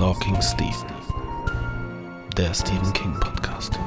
[0.00, 0.86] Stalking Steve,
[2.34, 3.78] der Stephen King Podcast.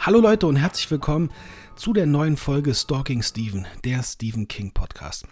[0.00, 1.30] Hallo Leute und herzlich willkommen
[1.76, 5.28] zu der neuen Folge Stalking Stephen, der Stephen King Podcast.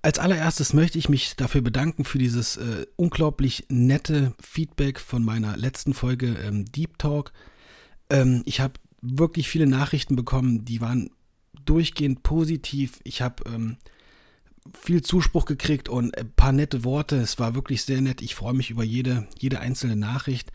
[0.00, 5.56] Als allererstes möchte ich mich dafür bedanken für dieses äh, unglaublich nette Feedback von meiner
[5.56, 7.32] letzten Folge ähm, Deep Talk.
[8.10, 11.10] Ähm, ich habe wirklich viele Nachrichten bekommen, die waren
[11.52, 13.00] durchgehend positiv.
[13.04, 13.76] Ich habe ähm,
[14.78, 17.16] viel Zuspruch gekriegt und ein paar nette Worte.
[17.16, 18.22] Es war wirklich sehr nett.
[18.22, 20.52] Ich freue mich über jede, jede einzelne Nachricht.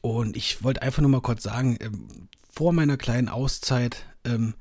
[0.00, 4.54] Und ich wollte einfach nur mal kurz sagen, ähm, vor meiner kleinen Auszeit ähm,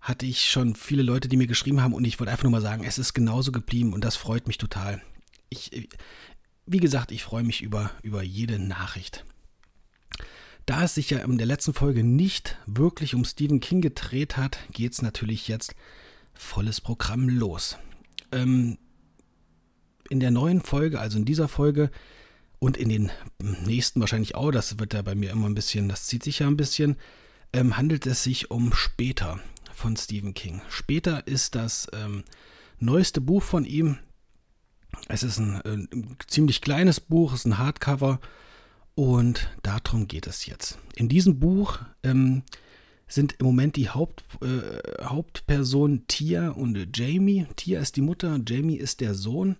[0.00, 2.62] hatte ich schon viele Leute, die mir geschrieben haben und ich wollte einfach nur mal
[2.62, 5.02] sagen, es ist genauso geblieben und das freut mich total.
[5.50, 5.88] Ich,
[6.66, 9.24] wie gesagt, ich freue mich über, über jede Nachricht.
[10.66, 14.58] Da es sich ja in der letzten Folge nicht wirklich um Stephen King gedreht hat,
[14.72, 15.74] geht es natürlich jetzt
[16.34, 17.76] volles Programm los.
[18.32, 18.78] Ähm,
[20.08, 21.90] in der neuen Folge, also in dieser Folge
[22.58, 26.06] und in den nächsten wahrscheinlich auch, das wird ja bei mir immer ein bisschen, das
[26.06, 26.96] zieht sich ja ein bisschen,
[27.52, 29.40] ähm, handelt es sich um Später
[29.72, 30.60] von Stephen King.
[30.68, 32.24] Später ist das ähm,
[32.78, 33.98] neueste Buch von ihm.
[35.08, 38.20] Es ist ein, äh, ziemlich kleines Buch, es ist ein Hardcover
[38.94, 40.78] und darum geht es jetzt.
[40.94, 42.42] In diesem Buch ähm,
[43.08, 47.46] sind im Moment die Haupt, äh, Hauptperson Tia und Jamie.
[47.56, 49.56] Tia ist die Mutter, Jamie ist der Sohn.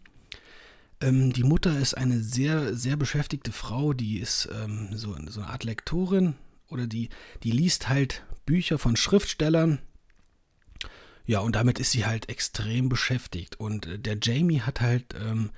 [1.00, 5.50] Ähm, die Mutter ist eine sehr, sehr beschäftigte Frau, die ist ähm, so, so, eine
[5.50, 6.34] Art Lektorin
[6.68, 7.08] oder die,
[7.42, 9.80] die liest halt Bücher von Schriftstellern.
[11.26, 13.58] Ja, und damit ist sie halt extrem beschäftigt.
[13.58, 15.50] Und äh, der Jamie hat halt ähm,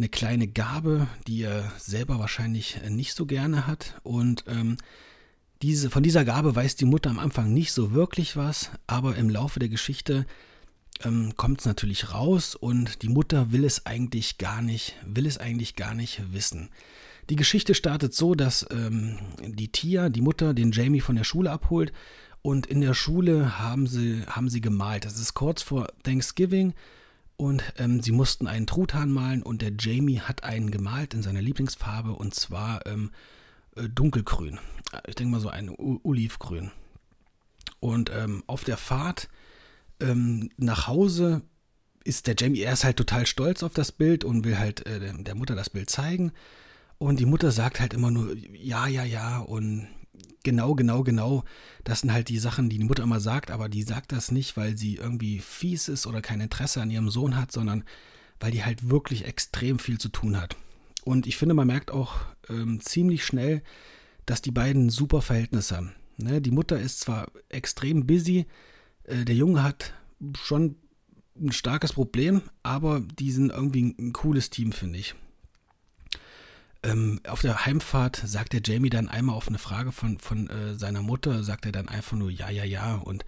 [0.00, 4.00] eine kleine Gabe, die er selber wahrscheinlich nicht so gerne hat.
[4.02, 4.78] Und ähm,
[5.60, 9.28] diese, von dieser Gabe weiß die Mutter am Anfang nicht so wirklich was, aber im
[9.28, 10.24] Laufe der Geschichte
[11.04, 15.36] ähm, kommt es natürlich raus und die Mutter will es eigentlich gar nicht, will es
[15.36, 16.70] eigentlich gar nicht wissen.
[17.28, 21.50] Die Geschichte startet so, dass ähm, die Tia, die Mutter, den Jamie von der Schule
[21.50, 21.92] abholt
[22.40, 25.04] und in der Schule haben sie, haben sie gemalt.
[25.04, 26.72] Das ist kurz vor Thanksgiving
[27.40, 31.40] und ähm, sie mussten einen Truthahn malen und der Jamie hat einen gemalt in seiner
[31.40, 33.12] Lieblingsfarbe und zwar ähm,
[33.76, 34.58] äh, dunkelgrün.
[35.06, 36.70] Ich denke mal so ein Olivgrün.
[37.80, 39.30] Und ähm, auf der Fahrt
[40.00, 41.40] ähm, nach Hause
[42.04, 45.00] ist der Jamie, er ist halt total stolz auf das Bild und will halt äh,
[45.00, 46.32] der Mutter das Bild zeigen.
[46.98, 49.88] Und die Mutter sagt halt immer nur, ja, ja, ja und
[50.42, 51.44] genau, genau, genau.
[51.84, 54.56] Das sind halt die Sachen, die die Mutter immer sagt, aber die sagt das nicht,
[54.56, 57.84] weil sie irgendwie fies ist oder kein Interesse an ihrem Sohn hat, sondern
[58.38, 60.56] weil die halt wirklich extrem viel zu tun hat.
[61.04, 62.16] Und ich finde, man merkt auch
[62.48, 63.62] ähm, ziemlich schnell,
[64.26, 65.94] dass die beiden super Verhältnis haben.
[66.16, 66.40] Ne?
[66.40, 68.46] Die Mutter ist zwar extrem busy,
[69.04, 69.94] äh, der Junge hat
[70.34, 70.76] schon
[71.38, 75.14] ein starkes Problem, aber die sind irgendwie ein, ein cooles Team, finde ich.
[76.82, 80.74] Ähm, auf der Heimfahrt sagt der Jamie dann einmal auf eine Frage von, von äh,
[80.74, 82.94] seiner Mutter, sagt er dann einfach nur ja, ja, ja.
[82.94, 83.24] Und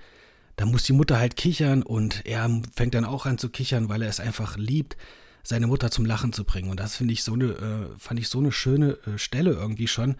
[0.57, 4.03] dann muss die Mutter halt kichern und er fängt dann auch an zu kichern, weil
[4.03, 4.97] er es einfach liebt,
[5.43, 6.71] seine Mutter zum Lachen zu bringen.
[6.71, 9.89] Und das finde ich so eine, äh, fand ich so eine schöne äh, Stelle irgendwie
[9.89, 10.17] schon.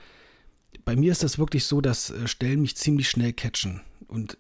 [0.85, 3.81] Bei mir ist das wirklich so, dass äh, Stellen mich ziemlich schnell catchen.
[4.09, 4.37] Und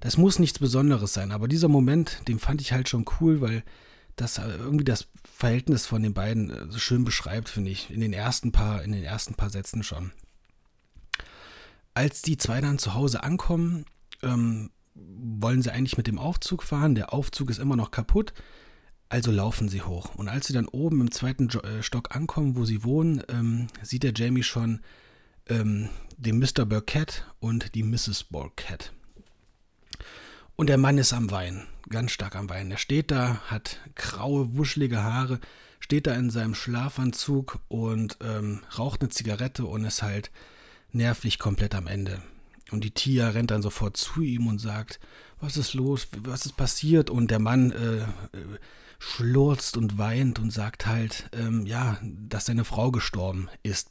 [0.00, 3.62] das muss nichts Besonderes sein, aber dieser Moment, den fand ich halt schon cool, weil
[4.16, 8.12] das irgendwie das Verhältnis von den beiden äh, so schön beschreibt, finde ich, in den
[8.12, 10.12] ersten paar, in den ersten paar Sätzen schon.
[11.94, 13.84] Als die zwei dann zu Hause ankommen,
[14.22, 16.94] ähm, wollen sie eigentlich mit dem Aufzug fahren.
[16.94, 18.32] Der Aufzug ist immer noch kaputt,
[19.08, 20.14] also laufen sie hoch.
[20.14, 24.02] Und als sie dann oben im zweiten äh, Stock ankommen, wo sie wohnen, ähm, sieht
[24.02, 24.80] der Jamie schon
[25.48, 26.64] ähm, den Mr.
[26.64, 28.24] Burkett und die Mrs.
[28.24, 28.92] Burkett.
[30.56, 32.70] Und der Mann ist am Weinen, ganz stark am Weinen.
[32.70, 35.40] Er steht da, hat graue, wuschelige Haare,
[35.80, 40.30] steht da in seinem Schlafanzug und ähm, raucht eine Zigarette und ist halt
[40.92, 42.22] nervlich komplett am Ende.
[42.70, 45.00] Und die Tia rennt dann sofort zu ihm und sagt,
[45.40, 47.10] was ist los, was ist passiert?
[47.10, 48.58] Und der Mann äh, äh,
[48.98, 53.90] schlurzt und weint und sagt halt, ähm, ja, dass seine Frau gestorben ist.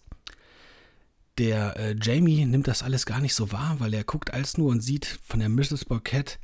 [1.38, 4.70] Der äh, Jamie nimmt das alles gar nicht so wahr, weil er guckt als nur
[4.70, 5.86] und sieht von der Mrs.
[5.86, 6.40] Burkett,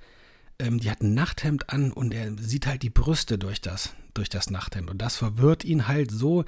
[0.59, 4.29] ähm, die hat ein Nachthemd an und er sieht halt die Brüste durch das, durch
[4.29, 4.89] das Nachthemd.
[4.89, 6.45] Und das verwirrt ihn halt so,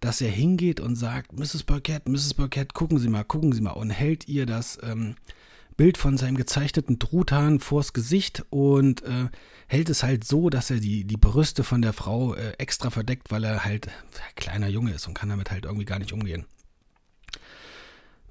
[0.00, 1.62] dass er hingeht und sagt, Mrs.
[1.62, 2.34] Burkett, Mrs.
[2.34, 5.14] Burkett, gucken Sie mal, gucken Sie mal und hält ihr das ähm,
[5.76, 9.28] Bild von seinem gezeichneten Truthahn vors Gesicht und äh,
[9.66, 13.30] hält es halt so, dass er die, die Brüste von der Frau äh, extra verdeckt,
[13.30, 16.44] weil er halt ein kleiner Junge ist und kann damit halt irgendwie gar nicht umgehen.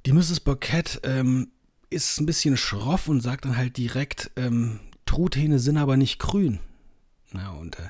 [0.06, 0.42] Die Mrs.
[0.42, 1.50] Burkett ähm,
[1.90, 4.80] ist ein bisschen schroff und sagt dann halt direkt, ähm,
[5.14, 6.58] Truthähne sind aber nicht grün.
[7.32, 7.90] Na, und äh,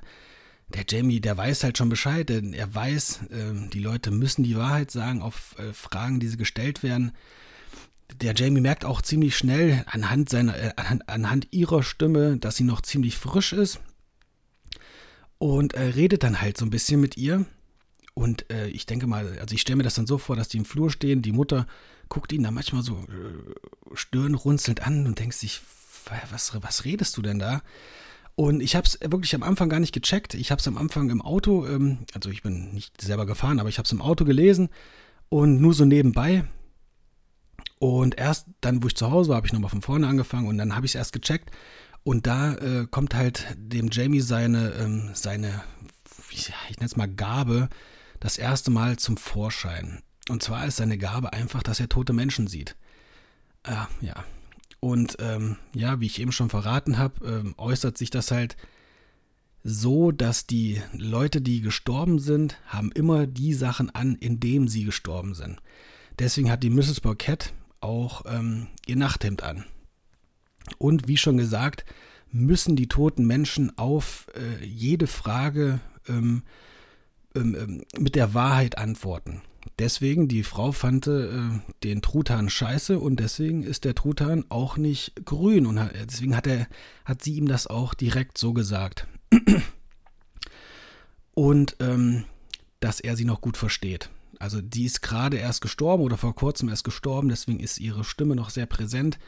[0.68, 4.58] der Jamie, der weiß halt schon Bescheid, denn er weiß, äh, die Leute müssen die
[4.58, 7.14] Wahrheit sagen auf äh, Fragen, die sie gestellt werden.
[8.22, 12.66] Der Jamie merkt auch ziemlich schnell anhand, seiner, äh, anhand, anhand ihrer Stimme, dass sie
[12.66, 13.80] noch ziemlich frisch ist
[15.38, 17.46] und äh, redet dann halt so ein bisschen mit ihr.
[18.14, 20.58] Und äh, ich denke mal, also ich stelle mir das dann so vor, dass die
[20.58, 21.68] im Flur stehen, die Mutter
[22.10, 25.62] guckt ihn dann manchmal so äh, stirnrunzelnd an und denkt sich,
[26.32, 27.62] was, was redest du denn da?
[28.36, 30.34] Und ich habe es wirklich am Anfang gar nicht gecheckt.
[30.34, 33.70] Ich habe es am Anfang im Auto, ähm, also ich bin nicht selber gefahren, aber
[33.70, 34.70] ich habe es im Auto gelesen
[35.30, 36.46] und nur so nebenbei.
[37.78, 40.58] Und erst dann, wo ich zu Hause war, habe ich nochmal von vorne angefangen und
[40.58, 41.52] dann habe ich es erst gecheckt.
[42.04, 45.64] Und da äh, kommt halt dem Jamie seine, ähm, seine,
[46.32, 47.70] ich nenne es mal Gabe,
[48.20, 50.02] das erste Mal zum Vorschein.
[50.30, 52.76] Und zwar ist seine Gabe einfach, dass er tote Menschen sieht.
[53.64, 54.24] Äh, ja,
[54.84, 58.58] und ähm, ja, wie ich eben schon verraten habe, ähm, äußert sich das halt
[59.64, 65.36] so, dass die Leute, die gestorben sind, haben immer die Sachen an, indem sie gestorben
[65.36, 65.62] sind.
[66.20, 67.00] Deswegen hat die Mrs.
[67.00, 69.64] Burkett auch ähm, ihr Nachthemd an.
[70.80, 71.86] Und wie schon gesagt,
[72.30, 76.44] müssen die toten Menschen auf äh, jede Frage ähm,
[77.36, 79.44] ähm, ähm mit der Wahrheit antworten
[79.80, 81.30] deswegen, die Frau fand äh,
[81.84, 86.48] den Truthahn scheiße und deswegen ist der Truthahn auch nicht grün und hat, deswegen hat,
[86.48, 86.68] er,
[87.06, 89.08] hat sie ihm das auch direkt so gesagt.
[91.34, 92.26] und ähm,
[92.80, 94.10] dass er sie noch gut versteht.
[94.40, 98.36] Also die ist gerade erst gestorben oder vor kurzem erst gestorben, deswegen ist ihre Stimme
[98.36, 99.20] noch sehr präsent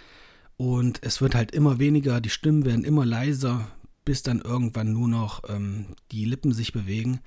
[0.57, 3.67] und es wird halt immer weniger, die Stimmen werden immer leiser,
[4.03, 7.21] bis dann irgendwann nur noch ähm, die Lippen sich bewegen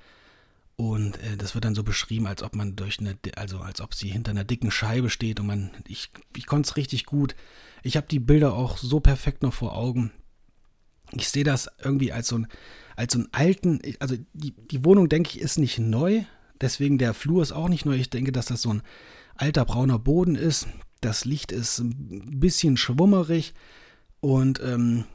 [0.80, 3.94] und äh, das wird dann so beschrieben, als ob man durch eine, also als ob
[3.94, 7.34] sie hinter einer dicken Scheibe steht und man, ich, ich konnte es richtig gut.
[7.82, 10.12] Ich habe die Bilder auch so perfekt noch vor Augen.
[11.10, 12.46] Ich sehe das irgendwie als so ein,
[12.94, 16.22] als so einen alten, also die, die Wohnung, denke ich, ist nicht neu.
[16.60, 17.96] Deswegen der Flur ist auch nicht neu.
[17.96, 18.82] Ich denke, dass das so ein
[19.34, 20.68] alter brauner Boden ist.
[21.00, 23.52] Das Licht ist ein bisschen schwummerig
[24.20, 25.06] und ähm,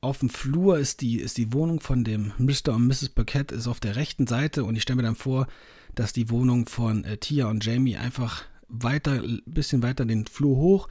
[0.00, 2.74] auf dem Flur ist die, ist die Wohnung von dem Mr.
[2.74, 3.10] und Mrs.
[3.10, 5.48] Burkett ist auf der rechten Seite und ich stelle mir dann vor,
[5.94, 10.56] dass die Wohnung von äh, Tia und Jamie einfach weiter, ein bisschen weiter den Flur
[10.56, 10.88] hoch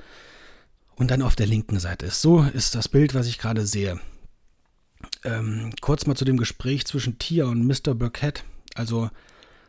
[0.95, 2.21] und dann auf der linken Seite ist.
[2.21, 3.99] So ist das Bild, was ich gerade sehe.
[5.23, 7.93] Ähm, kurz mal zu dem Gespräch zwischen Tia und Mr.
[7.93, 8.43] Burkett.
[8.73, 9.09] Also,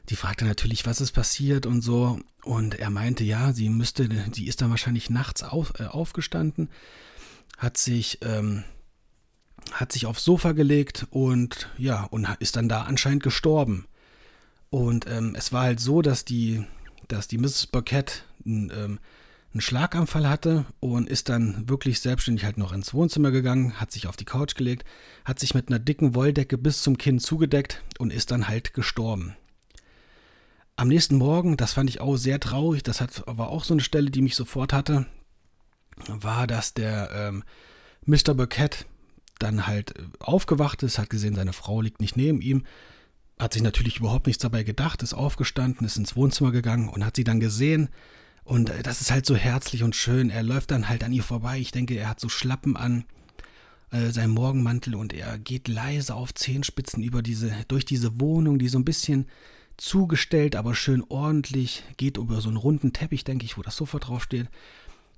[0.08, 2.18] die fragte natürlich, was ist passiert und so.
[2.42, 6.70] Und er meinte, ja, sie müsste, sie ist dann wahrscheinlich nachts auf, äh, aufgestanden,
[7.58, 8.64] hat sich ähm,
[9.72, 13.86] hat sich aufs Sofa gelegt und ja, und ist dann da anscheinend gestorben.
[14.70, 16.64] Und ähm, es war halt so, dass die,
[17.08, 17.68] dass die Mrs.
[17.68, 18.98] Burkett einen, ähm,
[19.52, 24.06] einen Schlaganfall hatte und ist dann wirklich selbstständig halt noch ins Wohnzimmer gegangen, hat sich
[24.06, 24.84] auf die Couch gelegt,
[25.24, 29.36] hat sich mit einer dicken Wolldecke bis zum Kinn zugedeckt und ist dann halt gestorben.
[30.76, 33.82] Am nächsten Morgen, das fand ich auch sehr traurig, das hat, war auch so eine
[33.82, 35.06] Stelle, die mich sofort hatte,
[36.06, 37.42] war, dass der ähm,
[38.04, 38.34] Mr.
[38.34, 38.86] Burkett
[39.38, 42.64] dann halt äh, aufgewacht ist, hat gesehen, seine Frau liegt nicht neben ihm,
[43.38, 47.16] hat sich natürlich überhaupt nichts dabei gedacht, ist aufgestanden, ist ins Wohnzimmer gegangen und hat
[47.16, 47.88] sie dann gesehen.
[48.44, 50.30] Und äh, das ist halt so herzlich und schön.
[50.30, 51.58] Er läuft dann halt an ihr vorbei.
[51.58, 53.04] Ich denke, er hat so Schlappen an,
[53.90, 58.68] äh, seinen Morgenmantel und er geht leise auf Zehenspitzen über diese, durch diese Wohnung, die
[58.68, 59.26] so ein bisschen
[59.76, 63.98] zugestellt, aber schön ordentlich, geht über so einen runden Teppich, denke ich, wo das Sofa
[63.98, 64.48] draufsteht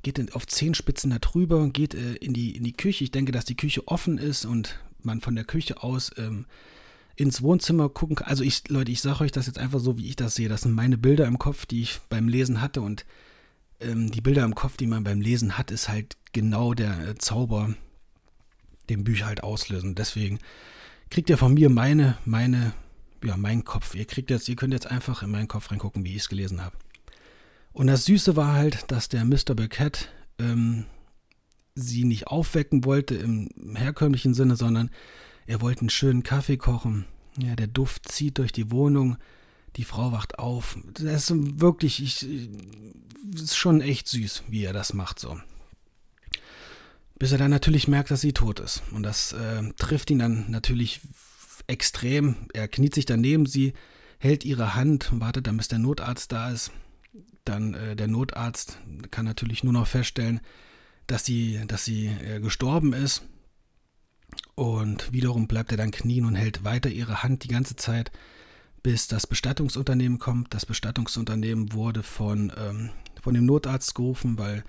[0.03, 3.05] geht auf Zehenspitzen da drüber, geht äh, in, die, in die Küche.
[3.05, 6.47] Ich denke, dass die Küche offen ist und man von der Küche aus ähm,
[7.17, 8.29] ins Wohnzimmer gucken kann.
[8.29, 10.49] Also ich, Leute, ich sage euch das jetzt einfach so, wie ich das sehe.
[10.49, 13.05] Das sind meine Bilder im Kopf, die ich beim Lesen hatte und
[13.81, 17.15] ähm, die Bilder im Kopf, die man beim Lesen hat, ist halt genau der äh,
[17.17, 17.75] Zauber,
[18.89, 19.95] den Bücher halt auslösen.
[19.95, 20.39] Deswegen
[21.11, 22.73] kriegt ihr von mir meine, meine,
[23.25, 23.95] ja, meinen Kopf.
[23.95, 26.63] Ihr kriegt jetzt, ihr könnt jetzt einfach in meinen Kopf reingucken, wie ich es gelesen
[26.63, 26.77] habe.
[27.73, 29.55] Und das Süße war halt, dass der Mr.
[29.55, 30.87] Burkett ähm,
[31.75, 34.91] sie nicht aufwecken wollte im herkömmlichen Sinne, sondern
[35.47, 37.07] er wollte einen schönen Kaffee kochen.
[37.39, 39.17] Ja, der Duft zieht durch die Wohnung.
[39.77, 40.77] Die Frau wacht auf.
[40.95, 42.29] Das ist wirklich, ich,
[43.35, 45.39] ist schon echt süß, wie er das macht so.
[47.19, 48.83] Bis er dann natürlich merkt, dass sie tot ist.
[48.93, 51.01] Und das äh, trifft ihn dann natürlich
[51.69, 52.35] extrem.
[52.53, 53.75] Er kniet sich daneben sie,
[54.19, 56.73] hält ihre Hand, wartet dann, bis der Notarzt da ist
[57.45, 58.79] dann äh, der Notarzt
[59.11, 60.41] kann natürlich nur noch feststellen,
[61.07, 63.23] dass sie, dass sie äh, gestorben ist.
[64.55, 68.13] Und wiederum bleibt er dann knien und hält weiter ihre Hand die ganze Zeit,
[68.83, 70.55] bis das Bestattungsunternehmen kommt.
[70.55, 74.65] Das Bestattungsunternehmen wurde von, ähm, von dem Notarzt gerufen, weil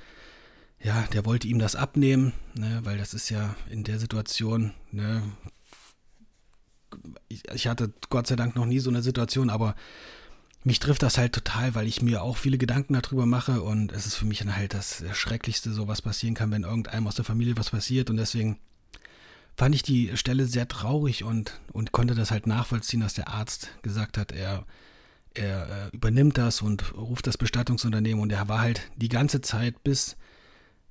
[0.84, 5.22] ja, der wollte ihm das abnehmen, ne, weil das ist ja in der Situation, ne,
[7.28, 9.76] ich, ich hatte Gott sei Dank noch nie so eine Situation, aber
[10.64, 14.06] mich trifft das halt total, weil ich mir auch viele Gedanken darüber mache und es
[14.06, 17.26] ist für mich dann halt das Schrecklichste, so was passieren kann, wenn irgendeinem aus der
[17.26, 18.60] Familie was passiert und deswegen
[19.58, 23.70] fand ich die Stelle sehr traurig und, und konnte das halt nachvollziehen, dass der Arzt
[23.82, 24.66] gesagt hat, er,
[25.34, 29.84] er äh, übernimmt das und ruft das Bestattungsunternehmen und er war halt die ganze Zeit
[29.84, 30.16] bis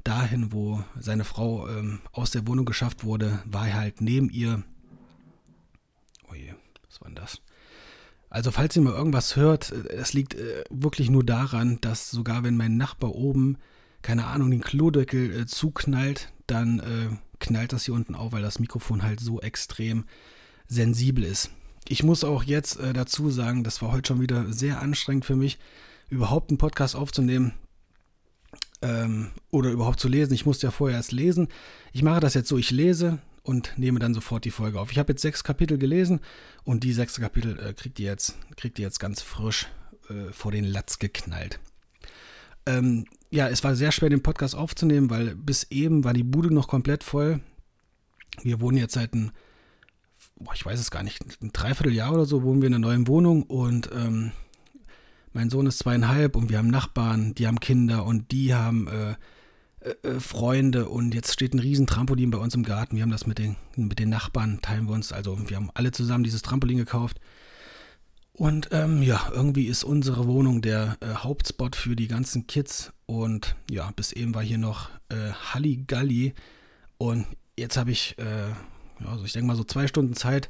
[0.05, 4.63] dahin, wo seine Frau ähm, aus der Wohnung geschafft wurde, war er halt neben ihr.
[6.31, 6.55] Oh je,
[6.89, 7.41] was war denn das?
[8.31, 12.45] Also falls ihr mal irgendwas hört, äh, es liegt äh, wirklich nur daran, dass sogar
[12.45, 13.59] wenn mein Nachbar oben,
[14.03, 18.61] keine Ahnung, den Klodeckel äh, zuknallt, dann äh, knallt das hier unten auf, weil das
[18.61, 20.05] Mikrofon halt so extrem
[20.69, 21.51] sensibel ist.
[21.89, 25.37] Ich muss auch jetzt äh, dazu sagen, das war heute schon wieder sehr anstrengend für
[25.37, 25.59] mich,
[26.09, 27.53] überhaupt einen Podcast aufzunehmen
[28.83, 30.35] ähm, oder überhaupt zu lesen.
[30.35, 31.49] Ich musste ja vorher erst lesen.
[31.93, 34.93] Ich mache das jetzt so, ich lese und nehme dann sofort die Folge auf.
[34.93, 36.21] Ich habe jetzt sechs Kapitel gelesen
[36.65, 39.69] und die sechs Kapitel äh, kriegt, ihr jetzt, kriegt ihr jetzt ganz frisch
[40.09, 41.61] äh, vor den Latz geknallt.
[42.67, 46.53] Ähm, ja, es war sehr schwer, den Podcast aufzunehmen, weil bis eben war die Bude
[46.53, 47.41] noch komplett voll.
[48.43, 49.33] Wir wohnen jetzt seit ein,
[50.37, 53.07] boah, ich weiß es gar nicht, ein Dreivierteljahr oder so wohnen wir in einer neuen
[53.07, 54.33] Wohnung und ähm,
[55.33, 59.15] mein Sohn ist zweieinhalb und wir haben Nachbarn, die haben Kinder und die haben äh,
[59.81, 62.97] äh, äh Freunde und jetzt steht ein riesen Trampolin bei uns im Garten.
[62.97, 65.93] Wir haben das mit den, mit den Nachbarn, teilen wir uns, also wir haben alle
[65.93, 67.21] zusammen dieses Trampolin gekauft
[68.41, 72.91] und ähm, ja, irgendwie ist unsere Wohnung der äh, Hauptspot für die ganzen Kids.
[73.05, 76.33] Und ja, bis eben war hier noch äh, Halligalli.
[76.97, 77.27] Und
[77.59, 80.49] jetzt habe ich, äh, also ich denke mal so zwei Stunden Zeit,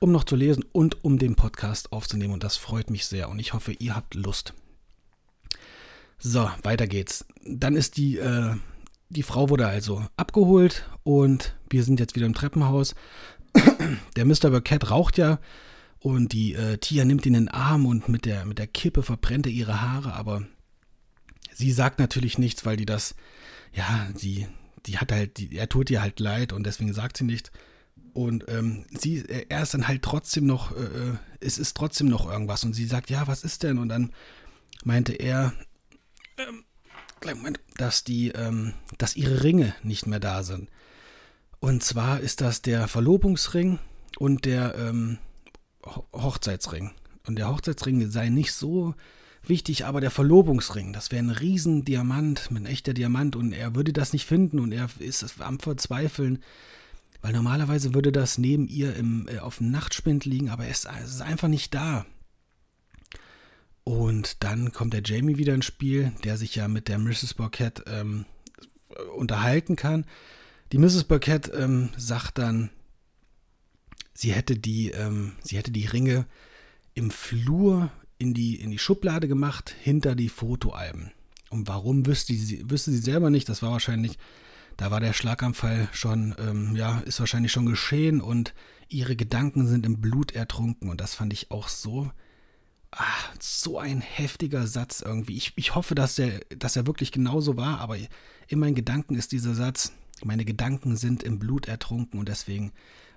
[0.00, 2.34] um noch zu lesen und um den Podcast aufzunehmen.
[2.34, 3.28] Und das freut mich sehr.
[3.28, 4.52] Und ich hoffe, ihr habt Lust.
[6.22, 7.24] So, weiter geht's.
[7.46, 8.54] Dann ist die, äh,
[9.08, 12.94] die Frau wurde also abgeholt und wir sind jetzt wieder im Treppenhaus.
[14.16, 14.50] Der Mr.
[14.50, 15.40] Burkett raucht ja
[15.98, 19.02] und die äh, Tia nimmt ihn in den Arm und mit der, mit der Kippe
[19.02, 20.46] verbrennt er ihre Haare, aber
[21.52, 23.14] sie sagt natürlich nichts, weil die das,
[23.72, 24.46] ja, sie,
[24.86, 27.50] die hat halt, die, er tut ihr halt leid und deswegen sagt sie nichts.
[28.12, 32.08] Und ähm, sie, äh, er ist dann halt trotzdem noch, äh, äh, es ist trotzdem
[32.08, 32.64] noch irgendwas.
[32.64, 33.78] Und sie sagt, ja, was ist denn?
[33.78, 34.12] Und dann
[34.84, 35.52] meinte er,
[36.48, 36.64] ähm,
[37.36, 40.70] Moment, dass die, ähm, dass ihre Ringe nicht mehr da sind.
[41.60, 43.78] Und zwar ist das der Verlobungsring
[44.18, 45.18] und der, ähm,
[45.84, 46.92] Hochzeitsring.
[47.26, 48.94] Und der Hochzeitsring sei nicht so
[49.42, 54.12] wichtig, aber der Verlobungsring, das wäre ein Riesendiamant, ein echter Diamant und er würde das
[54.12, 56.42] nicht finden und er ist am Verzweifeln,
[57.22, 60.84] weil normalerweise würde das neben ihr im, äh, auf dem Nachtspind liegen, aber er es
[60.84, 62.06] ist einfach nicht da.
[63.90, 67.34] Und dann kommt der Jamie wieder ins Spiel, der sich ja mit der Mrs.
[67.34, 68.24] Burkett ähm,
[69.16, 70.06] unterhalten kann.
[70.70, 71.02] Die Mrs.
[71.02, 72.70] Burkett ähm, sagt dann,
[74.14, 76.26] sie hätte die, ähm, sie hätte die Ringe
[76.94, 81.10] im Flur in die, in die Schublade gemacht, hinter die Fotoalben.
[81.48, 83.48] Und warum wüsste sie, wüsste sie selber nicht.
[83.48, 84.18] Das war wahrscheinlich,
[84.76, 88.54] da war der Schlaganfall schon, ähm, ja, ist wahrscheinlich schon geschehen und
[88.88, 90.90] ihre Gedanken sind im Blut ertrunken.
[90.90, 92.12] Und das fand ich auch so,
[92.92, 93.04] ah,
[93.38, 95.36] so ein heftiger Satz irgendwie.
[95.36, 97.96] Ich, ich hoffe, dass er, dass er wirklich genauso war, aber
[98.48, 99.92] in meinen Gedanken ist dieser Satz,
[100.24, 102.72] meine Gedanken sind im Blut ertrunken und deswegen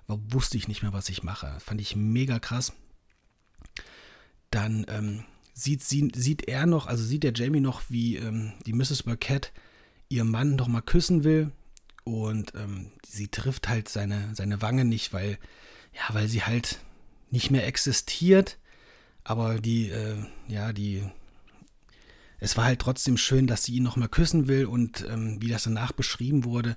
[0.06, 1.58] wusste ich nicht mehr, was ich mache.
[1.60, 2.72] Fand ich mega krass.
[4.50, 8.72] Dann ähm, sieht, sie, sieht er noch, also sieht der Jamie noch, wie ähm, die
[8.72, 9.04] Mrs.
[9.04, 9.52] Burkett
[10.08, 11.52] ihren Mann noch mal küssen will.
[12.04, 15.38] Und ähm, sie trifft halt seine, seine Wange nicht, weil,
[15.92, 16.80] ja, weil sie halt
[17.30, 18.58] nicht mehr existiert.
[19.24, 20.16] Aber die, äh,
[20.48, 21.02] ja, die,
[22.38, 25.48] es war halt trotzdem schön, dass sie ihn noch mal küssen will und ähm, wie
[25.48, 26.76] das danach beschrieben wurde,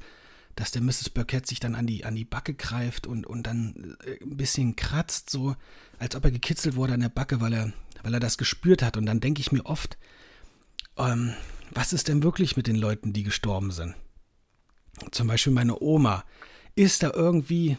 [0.56, 1.12] dass der Mrs.
[1.12, 4.75] Burkett sich dann an die, an die Backe greift und, und dann äh, ein bisschen
[4.75, 5.56] kratzt, so
[6.00, 8.98] als ob er gekitzelt wurde an der Backe, weil er, weil er das gespürt hat.
[8.98, 9.98] Und dann denke ich mir oft,
[10.98, 11.34] ähm,
[11.72, 13.96] was ist denn wirklich mit den Leuten, die gestorben sind?
[15.12, 16.24] Zum Beispiel meine Oma.
[16.75, 17.77] Ist da irgendwie,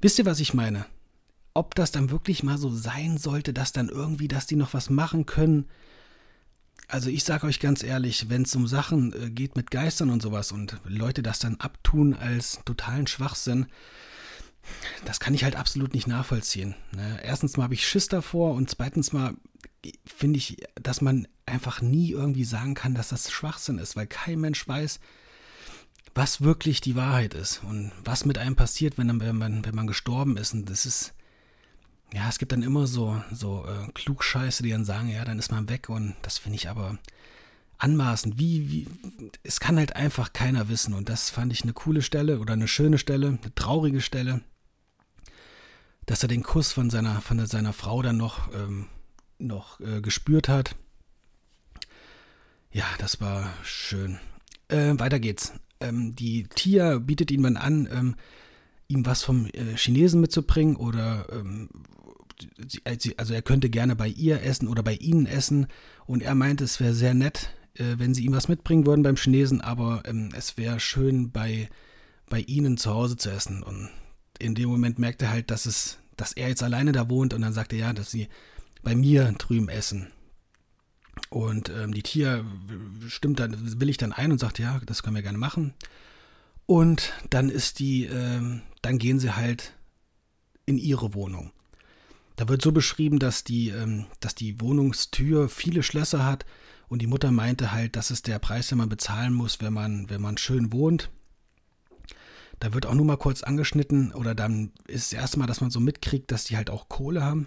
[0.00, 0.86] wisst ihr, was ich meine?
[1.54, 4.90] Ob das dann wirklich mal so sein sollte, dass dann irgendwie, dass die noch was
[4.90, 5.66] machen können,
[6.88, 10.20] also ich sage euch ganz ehrlich, wenn es um Sachen äh, geht mit Geistern und
[10.20, 13.66] sowas und Leute das dann abtun als totalen Schwachsinn,
[15.04, 16.74] das kann ich halt absolut nicht nachvollziehen.
[16.94, 17.20] Ne?
[17.22, 19.34] Erstens mal habe ich Schiss davor und zweitens mal
[20.06, 24.40] finde ich, dass man einfach nie irgendwie sagen kann, dass das Schwachsinn ist, weil kein
[24.40, 25.00] Mensch weiß,
[26.14, 29.86] was wirklich die Wahrheit ist und was mit einem passiert, wenn, wenn, man, wenn man
[29.86, 30.54] gestorben ist.
[30.54, 31.12] Und das ist,
[32.14, 35.50] ja, es gibt dann immer so, so äh, Klugscheiße, die dann sagen, ja, dann ist
[35.50, 36.98] man weg und das finde ich aber
[37.78, 38.38] anmaßend.
[38.38, 38.86] Wie, wie,
[39.42, 40.94] es kann halt einfach keiner wissen.
[40.94, 44.42] Und das fand ich eine coole Stelle oder eine schöne Stelle, eine traurige Stelle,
[46.06, 48.86] dass er den Kuss von seiner, von seiner Frau dann noch, ähm,
[49.38, 50.76] noch äh, gespürt hat.
[52.70, 54.18] Ja, das war schön.
[54.68, 55.52] Äh, weiter geht's.
[55.80, 58.16] Ähm, die Tia bietet ihm dann an, ähm,
[58.88, 61.68] ihm was vom äh, Chinesen mitzubringen oder ähm,
[62.84, 65.68] also er könnte gerne bei ihr essen oder bei ihnen essen
[66.06, 69.16] und er meinte, es wäre sehr nett, äh, wenn sie ihm was mitbringen würden beim
[69.16, 71.68] Chinesen, aber ähm, es wäre schön bei,
[72.28, 73.90] bei ihnen zu Hause zu essen und
[74.38, 77.42] in dem Moment merkt er halt, dass es, dass er jetzt alleine da wohnt und
[77.42, 78.28] dann sagt er ja, dass sie
[78.82, 80.08] bei mir drüben essen.
[81.30, 82.44] Und ähm, die Tia
[83.06, 85.74] stimmt dann, will ich dann ein und sagt, ja, das können wir gerne machen.
[86.66, 89.74] Und dann ist die, ähm, dann gehen sie halt
[90.66, 91.52] in ihre Wohnung.
[92.36, 96.46] Da wird so beschrieben, dass die, ähm, dass die Wohnungstür viele Schlösser hat
[96.88, 100.08] und die Mutter meinte halt, das ist der Preis, den man bezahlen muss, wenn man,
[100.10, 101.10] wenn man schön wohnt.
[102.60, 105.70] Da wird auch nur mal kurz angeschnitten oder dann ist das erste Mal, dass man
[105.70, 107.46] so mitkriegt, dass die halt auch Kohle haben,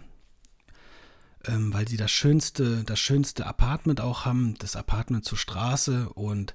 [1.45, 6.53] ähm, weil sie das schönste, das schönste Apartment auch haben, das Apartment zur Straße und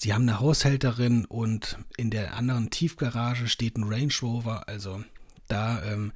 [0.00, 5.04] sie haben eine Haushälterin und in der anderen Tiefgarage steht ein Range Rover, also
[5.46, 6.12] da ähm,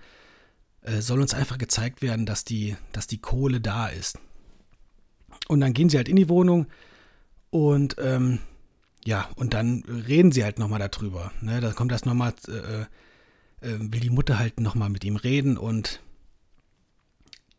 [0.80, 4.18] äh, soll uns einfach gezeigt werden, dass die, dass die Kohle da ist.
[5.48, 6.66] Und dann gehen sie halt in die Wohnung
[7.50, 8.38] und ähm,
[9.04, 11.30] ja, und dann reden sie halt nochmal darüber.
[11.42, 11.60] Ne?
[11.60, 12.80] Da kommt das nochmal, äh,
[13.68, 16.00] äh, will die Mutter halt nochmal mit ihm reden und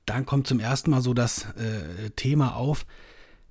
[0.07, 2.87] dann kommt zum ersten Mal so das äh, Thema auf,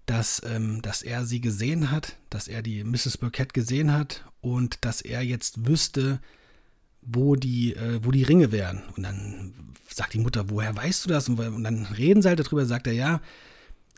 [0.07, 3.19] dass, ähm, dass er sie gesehen hat, dass er die Mrs.
[3.19, 6.21] Burkett gesehen hat und dass er jetzt wüsste,
[7.01, 8.83] wo die, äh, wo die Ringe wären.
[8.97, 9.55] Und dann
[9.89, 11.29] sagt die Mutter, woher weißt du das?
[11.29, 13.21] Und, und dann reden sie halt darüber, sagt er, ja,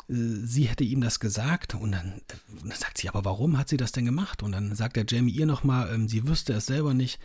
[0.08, 1.74] äh, sie hätte ihm das gesagt.
[1.74, 4.42] Und dann, äh, und dann, sagt sie, aber warum hat sie das denn gemacht?
[4.42, 7.20] Und dann sagt der Jamie ihr nochmal, ähm, sie wüsste es selber nicht.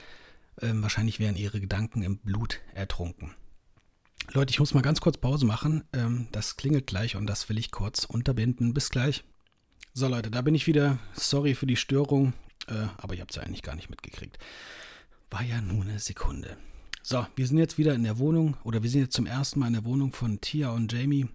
[0.62, 3.32] Ähm, wahrscheinlich wären ihre Gedanken im Blut ertrunken.
[4.34, 5.84] Leute, ich muss mal ganz kurz Pause machen.
[5.94, 8.74] Ähm, das klingelt gleich und das will ich kurz unterbinden.
[8.74, 9.24] Bis gleich.
[9.94, 11.00] So Leute, da bin ich wieder.
[11.14, 12.34] Sorry für die Störung,
[12.68, 14.40] äh, aber ihr habt es ja eigentlich gar nicht mitgekriegt.
[15.30, 16.58] War ja nur eine Sekunde.
[17.04, 19.68] So, wir sind jetzt wieder in der Wohnung oder wir sind jetzt zum ersten Mal
[19.68, 21.28] in der Wohnung von Tia und Jamie.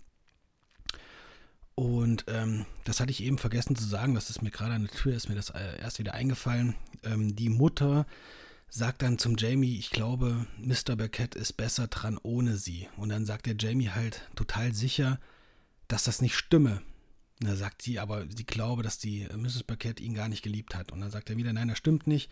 [1.74, 4.96] Und ähm, das hatte ich eben vergessen zu sagen, das ist mir gerade an der
[4.96, 6.74] Tür, ist mir das äh, erst wieder eingefallen.
[7.02, 8.06] Ähm, die Mutter
[8.68, 10.96] sagt dann zum Jamie, ich glaube, Mr.
[10.96, 12.88] Burkett ist besser dran ohne sie.
[12.96, 15.20] Und dann sagt der Jamie halt total sicher,
[15.88, 16.82] dass das nicht stimme.
[17.40, 19.62] Und dann sagt sie, aber sie glaube, dass die äh, Mrs.
[19.64, 20.90] Burkett ihn gar nicht geliebt hat.
[20.92, 22.30] Und dann sagt er wieder, nein, das stimmt nicht.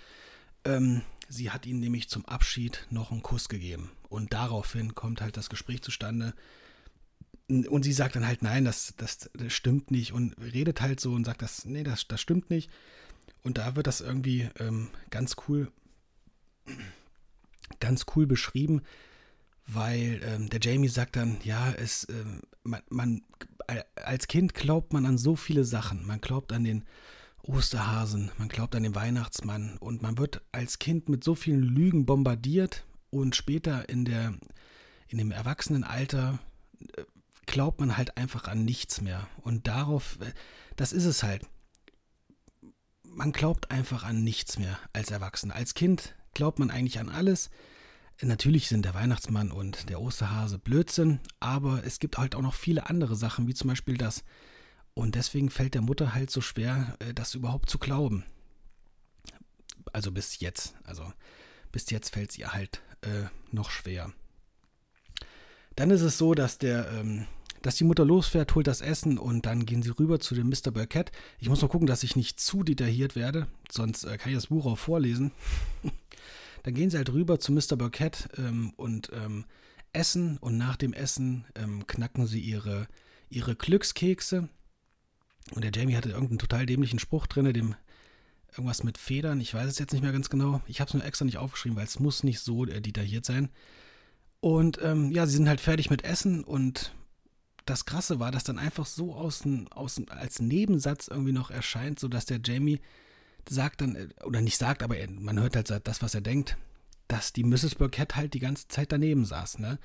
[0.65, 3.91] Ähm, sie hat ihm nämlich zum Abschied noch einen Kuss gegeben.
[4.09, 6.35] Und daraufhin kommt halt das Gespräch zustande.
[7.49, 10.13] Und sie sagt dann halt, nein, das, das, das stimmt nicht.
[10.13, 12.71] Und redet halt so und sagt, das, nee, das, das stimmt nicht.
[13.43, 15.71] Und da wird das irgendwie ähm, ganz cool,
[17.81, 18.83] ganz cool beschrieben,
[19.67, 23.23] weil ähm, der Jamie sagt dann, ja, es, ähm, man, man,
[23.97, 26.07] als Kind glaubt man an so viele Sachen.
[26.07, 26.85] Man glaubt an den
[27.43, 32.07] Osterhasen, man glaubt an den Weihnachtsmann und man wird als Kind mit so vielen Lügen
[32.07, 34.35] bombardiert und später in der
[35.09, 36.39] in dem Erwachsenenalter
[36.97, 37.03] äh,
[37.47, 40.33] glaubt man halt einfach an nichts mehr und darauf äh,
[40.77, 41.47] das ist es halt.
[43.03, 45.55] Man glaubt einfach an nichts mehr als Erwachsener.
[45.55, 47.51] Als Kind glaubt man eigentlich an alles.
[48.21, 52.89] Natürlich sind der Weihnachtsmann und der Osterhase Blödsinn, aber es gibt halt auch noch viele
[52.89, 54.25] andere Sachen, wie zum Beispiel das,
[54.95, 58.25] und deswegen fällt der Mutter halt so schwer, äh, das überhaupt zu glauben.
[59.93, 60.75] Also bis jetzt.
[60.85, 61.13] Also
[61.73, 64.13] bis jetzt fällt es ihr halt äh, noch schwer.
[65.75, 67.27] Dann ist es so, dass der, ähm,
[67.67, 70.71] dass die Mutter losfährt, holt das Essen und dann gehen sie rüber zu dem Mr.
[70.71, 71.13] Burkett.
[71.39, 74.49] Ich muss mal gucken, dass ich nicht zu detailliert werde, sonst äh, kann ich das
[74.49, 75.33] Buch auch vorlesen.
[76.63, 77.77] dann gehen sie halt rüber zu Mr.
[77.77, 79.47] Burkett ähm, und ähm,
[79.93, 82.87] essen und nach dem Essen ähm, knacken sie ihre,
[83.31, 84.49] ihre Glückskekse
[85.53, 87.75] und der Jamie hatte irgendeinen total dämlichen Spruch drin, dem
[88.53, 90.61] irgendwas mit Federn, ich weiß es jetzt nicht mehr ganz genau.
[90.67, 93.49] Ich habe es mir extra nicht aufgeschrieben, weil es muss nicht so äh, detailliert sein.
[94.41, 96.95] Und ähm, ja, sie sind halt fertig mit Essen und
[97.65, 102.27] das Krasse war, dass dann einfach so außen, außen als Nebensatz irgendwie noch erscheint, sodass
[102.27, 102.81] der Jamie
[103.49, 106.57] sagt dann, äh, oder nicht sagt, aber er, man hört halt das, was er denkt,
[107.09, 107.75] dass die Mrs.
[107.77, 109.79] Burkett halt die ganze Zeit daneben saß, ne?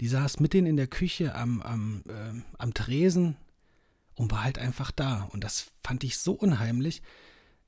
[0.00, 3.36] Die saß mit denen in der Küche am, am, äh, am Tresen
[4.14, 5.28] und war halt einfach da.
[5.32, 7.02] Und das fand ich so unheimlich.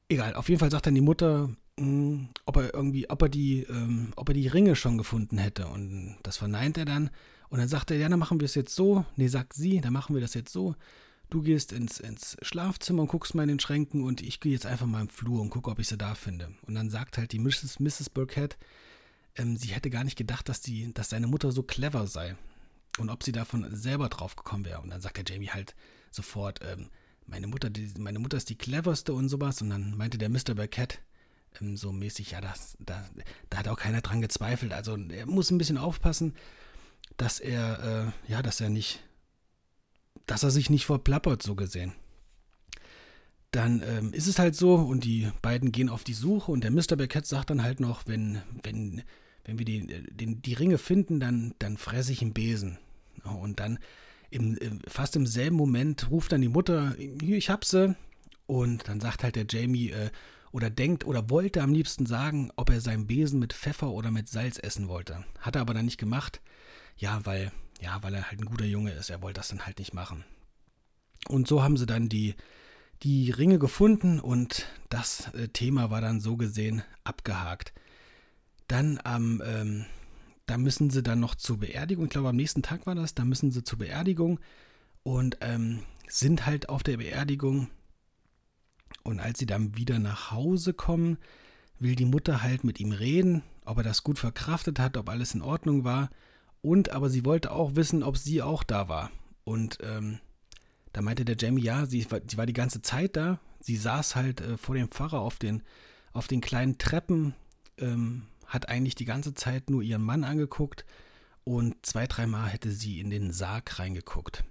[0.09, 3.29] Egal, auf jeden Fall sagt dann die Mutter, mh, hm, ob er irgendwie, ob er
[3.29, 5.67] die, ähm, ob er die Ringe schon gefunden hätte.
[5.67, 7.11] Und das verneint er dann.
[7.51, 9.05] Und dann sagt er, ja, dann machen wir es jetzt so.
[9.17, 10.75] Nee, sagt sie, dann machen wir das jetzt so.
[11.31, 14.67] du gehst ins, ins Schlafzimmer und guckst mal in den Schränken und ich gehe jetzt
[14.67, 16.53] einfach mal im Flur und gucke, ob ich sie da finde.
[16.67, 17.79] Und dann sagt halt die Mrs.
[17.79, 18.11] Mrs.
[18.11, 18.57] Burkett,
[19.37, 22.37] ähm, sie hätte gar nicht gedacht, dass, die, dass seine Mutter so clever sei.
[22.99, 24.81] Und ob sie davon selber drauf gekommen wäre.
[24.81, 25.75] Und dann sagt der Jamie halt
[26.11, 26.89] sofort, ähm,
[27.27, 29.63] meine Mutter, die, meine Mutter ist die cleverste und sowas.
[29.63, 30.55] Und dann meinte der Mr.
[30.55, 31.01] Burkett
[31.61, 33.09] ähm, so mäßig, ja, das, da,
[33.49, 34.73] da hat auch keiner dran gezweifelt.
[34.73, 36.35] Also er muss ein bisschen aufpassen,
[37.17, 39.01] dass er, äh, ja, dass er nicht,
[40.27, 41.93] dass er sich nicht verplappert, so gesehen.
[43.51, 46.71] Dann ähm, ist es halt so und die beiden gehen auf die Suche und der
[46.71, 46.97] Mr.
[46.97, 49.03] Beckett sagt dann halt noch, wenn, wenn,
[49.45, 52.79] wenn wir die, den, die Ringe finden, dann, dann fresse ich einen Besen.
[53.25, 53.79] Und dann
[54.31, 57.97] im, fast im selben Moment ruft dann die Mutter, ich hab sie.
[58.47, 60.11] Und dann sagt halt der Jamie, äh,
[60.53, 64.29] oder denkt oder wollte am liebsten sagen, ob er seinen Besen mit Pfeffer oder mit
[64.29, 65.25] Salz essen wollte.
[65.39, 66.41] Hat er aber dann nicht gemacht.
[66.97, 69.11] Ja, weil, ja, weil er halt ein guter Junge ist.
[69.11, 70.25] Er wollte das dann halt nicht machen.
[71.29, 72.35] Und so haben sie dann die,
[73.03, 77.73] die Ringe gefunden und das äh, Thema war dann so gesehen abgehakt.
[78.69, 79.87] Dann am, ähm,
[80.47, 83.25] da müssen sie dann noch zur Beerdigung, ich glaube am nächsten Tag war das, da
[83.25, 84.41] müssen sie zur Beerdigung
[85.03, 87.69] und ähm, sind halt auf der Beerdigung.
[89.03, 91.19] Und als sie dann wieder nach Hause kommen,
[91.79, 95.35] will die Mutter halt mit ihm reden, ob er das gut verkraftet hat, ob alles
[95.35, 96.11] in Ordnung war.
[96.63, 99.11] Und aber sie wollte auch wissen, ob sie auch da war.
[99.45, 100.21] Und ähm,
[100.93, 103.41] da meinte der Jamie, ja, sie war, sie war die ganze Zeit da.
[103.61, 105.63] Sie saß halt äh, vor dem Pfarrer auf den,
[106.13, 107.35] auf den kleinen Treppen,
[107.79, 110.85] ähm, hat eigentlich die ganze Zeit nur ihren Mann angeguckt
[111.45, 114.45] und zwei, dreimal hätte sie in den Sarg reingeguckt.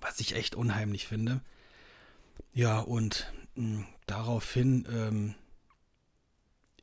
[0.00, 1.42] Was ich echt unheimlich finde.
[2.52, 5.34] Ja, und mh, hm, daraufhin, ähm,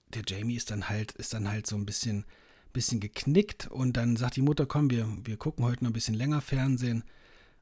[0.09, 2.25] der Jamie ist dann halt, ist dann halt so ein bisschen,
[2.73, 6.15] bisschen geknickt und dann sagt die Mutter, komm, wir, wir gucken heute noch ein bisschen
[6.15, 7.03] länger Fernsehen.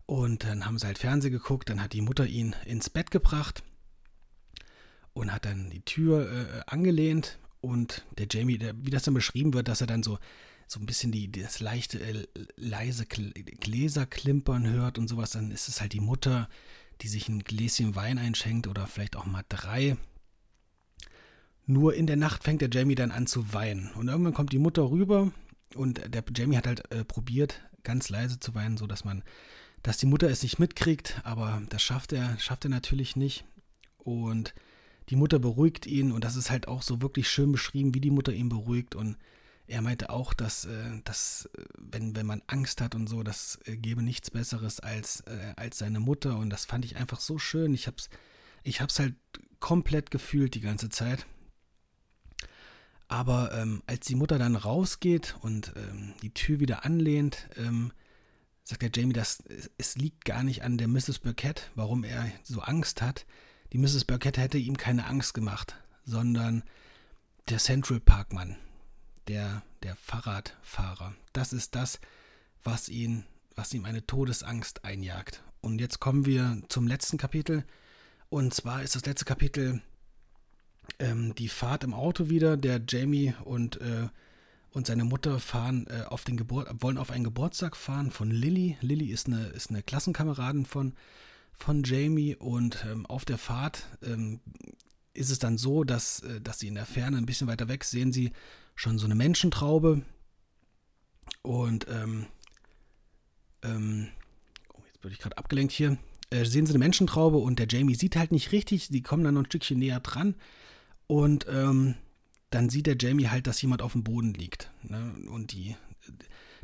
[0.05, 3.63] Und dann haben sie halt Fernsehen geguckt, dann hat die Mutter ihn ins Bett gebracht
[5.13, 9.53] und hat dann die Tür äh, angelehnt und der Jamie, der, wie das dann beschrieben
[9.53, 10.19] wird, dass er dann so,
[10.67, 15.81] so ein bisschen die, das leichte, äh, leise Gläserklimpern hört und sowas, dann ist es
[15.81, 16.47] halt die Mutter,
[17.01, 19.97] die sich ein Gläschen Wein einschenkt oder vielleicht auch mal drei.
[21.65, 23.91] Nur in der Nacht fängt der Jamie dann an zu weinen.
[23.93, 25.31] Und irgendwann kommt die Mutter rüber
[25.75, 29.23] und der Jamie hat halt äh, probiert, ganz leise zu weinen, sodass man
[29.85, 33.45] dass die Mutter es nicht mitkriegt, aber das schafft er, schafft er natürlich nicht.
[33.99, 34.55] Und
[35.09, 38.09] die Mutter beruhigt ihn und das ist halt auch so wirklich schön beschrieben, wie die
[38.09, 38.95] Mutter ihn beruhigt.
[38.95, 39.15] Und
[39.67, 43.59] er meinte auch, dass, äh, dass äh, wenn, wenn man Angst hat und so, das
[43.65, 45.23] äh, gebe nichts Besseres als,
[45.55, 46.37] als seine Mutter.
[46.37, 47.75] Und das fand ich einfach so schön.
[47.75, 48.09] Ich hab's,
[48.63, 49.13] ich hab's halt
[49.59, 51.27] komplett gefühlt die ganze Zeit.
[53.07, 57.91] Aber ähm, als die Mutter dann rausgeht und ähm, die Tür wieder anlehnt, ähm,
[58.63, 59.43] sagt der Jamie, dass
[59.77, 61.19] es liegt gar nicht an der Mrs.
[61.19, 63.25] Burkett, warum er so Angst hat.
[63.73, 64.05] Die Mrs.
[64.05, 66.63] Burkett hätte ihm keine Angst gemacht, sondern
[67.49, 68.55] der Central Park Mann,
[69.27, 71.13] der, der Fahrradfahrer.
[71.31, 71.99] Das ist das,
[72.63, 75.43] was ihn, was ihm eine Todesangst einjagt.
[75.61, 77.65] Und jetzt kommen wir zum letzten Kapitel.
[78.29, 79.81] Und zwar ist das letzte Kapitel
[80.99, 84.07] ähm, die Fahrt im Auto wieder, der Jamie und äh,
[84.75, 88.77] und seine Mutter fahren äh, auf den Geburt, wollen auf einen Geburtstag fahren von Lilly.
[88.81, 90.93] Lilly ist eine, ist eine Klassenkameradin von,
[91.53, 94.41] von Jamie und ähm, auf der Fahrt ähm,
[95.13, 97.85] ist es dann so, dass, äh, dass sie in der Ferne ein bisschen weiter weg
[97.85, 98.33] sehen sie
[98.75, 100.01] schon so eine Menschentraube
[101.41, 102.25] und ähm,
[103.63, 104.09] ähm
[104.73, 105.97] oh, jetzt bin ich gerade abgelenkt hier.
[106.31, 108.89] Äh, sehen sie eine Menschentraube und der Jamie sieht halt nicht richtig.
[108.89, 110.35] Die kommen dann noch ein Stückchen näher dran
[111.07, 111.95] und ähm,
[112.49, 114.71] dann sieht der Jamie halt, dass jemand auf dem Boden liegt.
[114.83, 115.13] Ne?
[115.29, 115.75] Und die,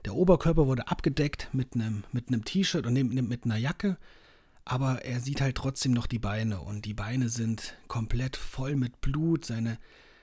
[0.06, 3.98] der Oberkörper wurde abgedeckt mit einem mit T-Shirt und mit einer Jacke,
[4.64, 9.02] aber er sieht halt trotzdem noch die Beine und die Beine sind komplett voll mit
[9.02, 9.78] Blut, seine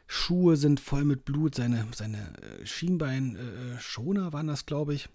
[0.07, 5.11] Schuhe sind voll mit Blut, seine, seine äh, Schienbeinschoner äh, waren das, glaube ich.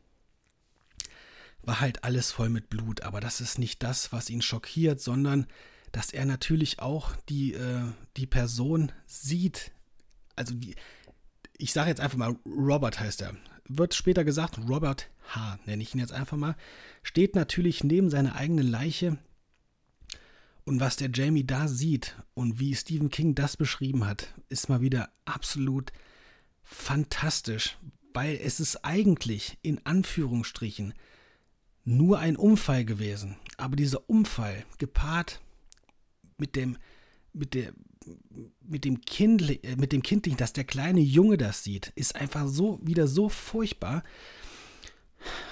[1.63, 5.47] War halt alles voll mit Blut, aber das ist nicht das, was ihn schockiert, sondern
[5.93, 7.83] dass er natürlich auch die, äh,
[8.17, 9.71] die Person sieht,
[10.35, 10.75] also die,
[11.57, 13.37] ich sage jetzt einfach mal, Robert heißt er.
[13.69, 16.55] Wird später gesagt, Robert H., nenne ich ihn jetzt einfach mal,
[17.03, 19.17] steht natürlich neben seiner eigenen Leiche.
[20.65, 24.81] Und was der Jamie da sieht und wie Stephen King das beschrieben hat, ist mal
[24.81, 25.93] wieder absolut
[26.63, 27.77] fantastisch,
[28.13, 30.93] weil es ist eigentlich in Anführungsstrichen
[31.83, 33.37] nur ein Unfall gewesen.
[33.57, 35.39] Aber dieser Unfall gepaart
[36.43, 36.77] mit dem,
[37.31, 37.71] mit der,
[38.61, 42.49] mit dem, kind, äh, mit dem Kindlichen, dass der kleine Junge das sieht, ist einfach
[42.49, 44.03] so wieder so furchtbar.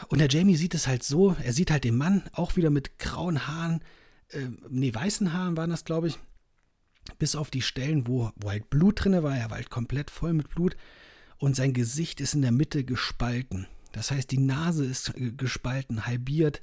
[0.10, 3.00] Und der Jamie sieht es halt so, er sieht halt den Mann, auch wieder mit
[3.00, 3.82] grauen Haaren,
[4.32, 6.20] äh, nee, weißen Haaren waren das, glaube ich,
[7.20, 10.34] bis auf die Stellen, wo, wo halt Blut drin war, er war halt komplett voll
[10.34, 10.76] mit Blut
[11.38, 13.66] und sein Gesicht ist in der Mitte gespalten.
[13.94, 16.62] Das heißt, die Nase ist äh, gespalten, halbiert,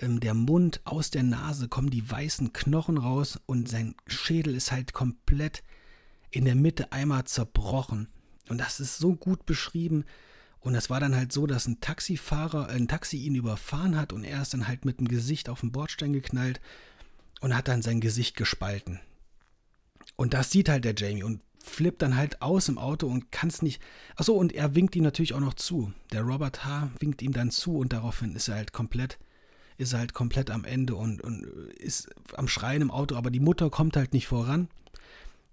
[0.00, 4.72] ähm, der Mund, aus der Nase kommen die weißen Knochen raus und sein Schädel ist
[4.72, 5.62] halt komplett
[6.30, 8.08] in der Mitte einmal zerbrochen.
[8.48, 10.04] Und das ist so gut beschrieben.
[10.58, 14.24] Und es war dann halt so, dass ein Taxifahrer, ein Taxi ihn überfahren hat und
[14.24, 16.60] er ist dann halt mit dem Gesicht auf den Bordstein geknallt
[17.40, 19.00] und hat dann sein Gesicht gespalten.
[20.16, 23.48] Und das sieht halt der Jamie und flippt dann halt aus im Auto und kann
[23.48, 23.80] es nicht.
[24.16, 25.92] Achso, und er winkt ihm natürlich auch noch zu.
[26.12, 26.90] Der Robert H.
[26.98, 29.18] winkt ihm dann zu und daraufhin ist er halt komplett,
[29.80, 31.44] ist halt komplett am Ende und, und
[31.78, 34.68] ist am Schreien im Auto, aber die Mutter kommt halt nicht voran,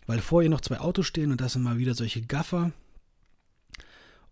[0.06, 2.72] weil vor ihr noch zwei Autos stehen und das sind mal wieder solche Gaffer.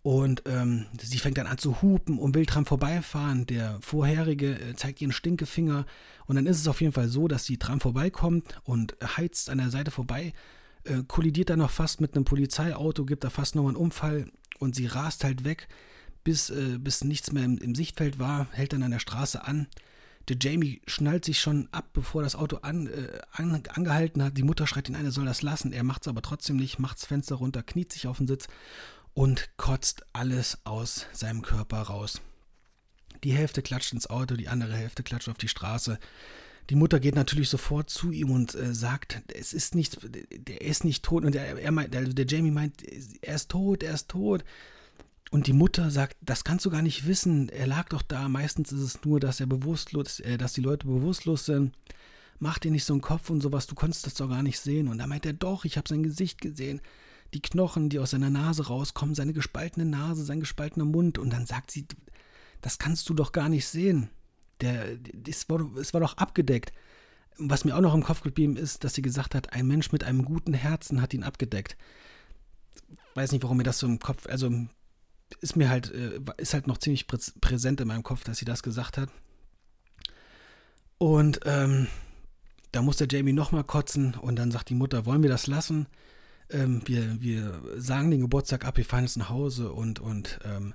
[0.03, 3.47] Und ähm, sie fängt dann an zu hupen und will dran vorbeifahren.
[3.47, 5.87] Der vorherige äh, zeigt ihren Stinkefinger.
[6.27, 9.57] Und dann ist es auf jeden Fall so, dass sie dran vorbeikommt und heizt an
[9.57, 10.33] der Seite vorbei,
[10.83, 14.75] äh, kollidiert dann noch fast mit einem Polizeiauto, gibt da fast nochmal einen Unfall und
[14.75, 15.67] sie rast halt weg,
[16.25, 19.67] bis, äh, bis nichts mehr im, im Sichtfeld war, hält dann an der Straße an.
[20.27, 24.37] Der Jamie schnallt sich schon ab, bevor das Auto an, äh, an, angehalten hat.
[24.37, 25.71] Die Mutter schreit ihn ein, er soll das lassen.
[25.71, 28.47] Er macht es aber trotzdem nicht, macht das Fenster runter, kniet sich auf den Sitz
[29.13, 32.21] und kotzt alles aus seinem Körper raus.
[33.23, 35.99] Die Hälfte klatscht ins Auto, die andere Hälfte klatscht auf die Straße.
[36.71, 39.99] Die Mutter geht natürlich sofort zu ihm und äh, sagt, es ist nicht,
[40.47, 41.23] der ist nicht tot.
[41.23, 42.83] Und er, er meint, also der Jamie meint,
[43.21, 44.43] er ist tot, er ist tot.
[45.31, 47.49] Und die Mutter sagt, das kannst du gar nicht wissen.
[47.49, 48.29] Er lag doch da.
[48.29, 51.75] Meistens ist es nur, dass er bewusstlos, äh, dass die Leute bewusstlos sind.
[52.39, 53.67] Mach dir nicht so einen Kopf und sowas.
[53.67, 54.87] Du konntest das doch gar nicht sehen.
[54.87, 56.81] Und da meint er, doch, ich habe sein Gesicht gesehen
[57.35, 61.17] die Knochen, die aus seiner Nase rauskommen, seine gespaltene Nase, sein gespaltener Mund.
[61.17, 61.85] Und dann sagt sie,
[62.61, 64.09] das kannst du doch gar nicht sehen.
[64.61, 66.71] Der, das war, es war doch abgedeckt.
[67.37, 70.05] Was mir auch noch im Kopf geblieben ist, dass sie gesagt hat, ein Mensch mit
[70.05, 71.75] einem guten Herzen hat ihn abgedeckt.
[73.15, 74.49] Weiß nicht, warum mir das so im Kopf, also
[75.41, 78.63] ist mir halt, äh, ist halt noch ziemlich präsent in meinem Kopf, dass sie das
[78.63, 79.09] gesagt hat.
[80.97, 81.87] Und ähm,
[82.71, 85.87] da muss der Jamie nochmal kotzen und dann sagt die Mutter, wollen wir das lassen?
[86.49, 90.73] ähm, wir, wir sagen den Geburtstag ab, wir fahren jetzt nach Hause und, und ähm,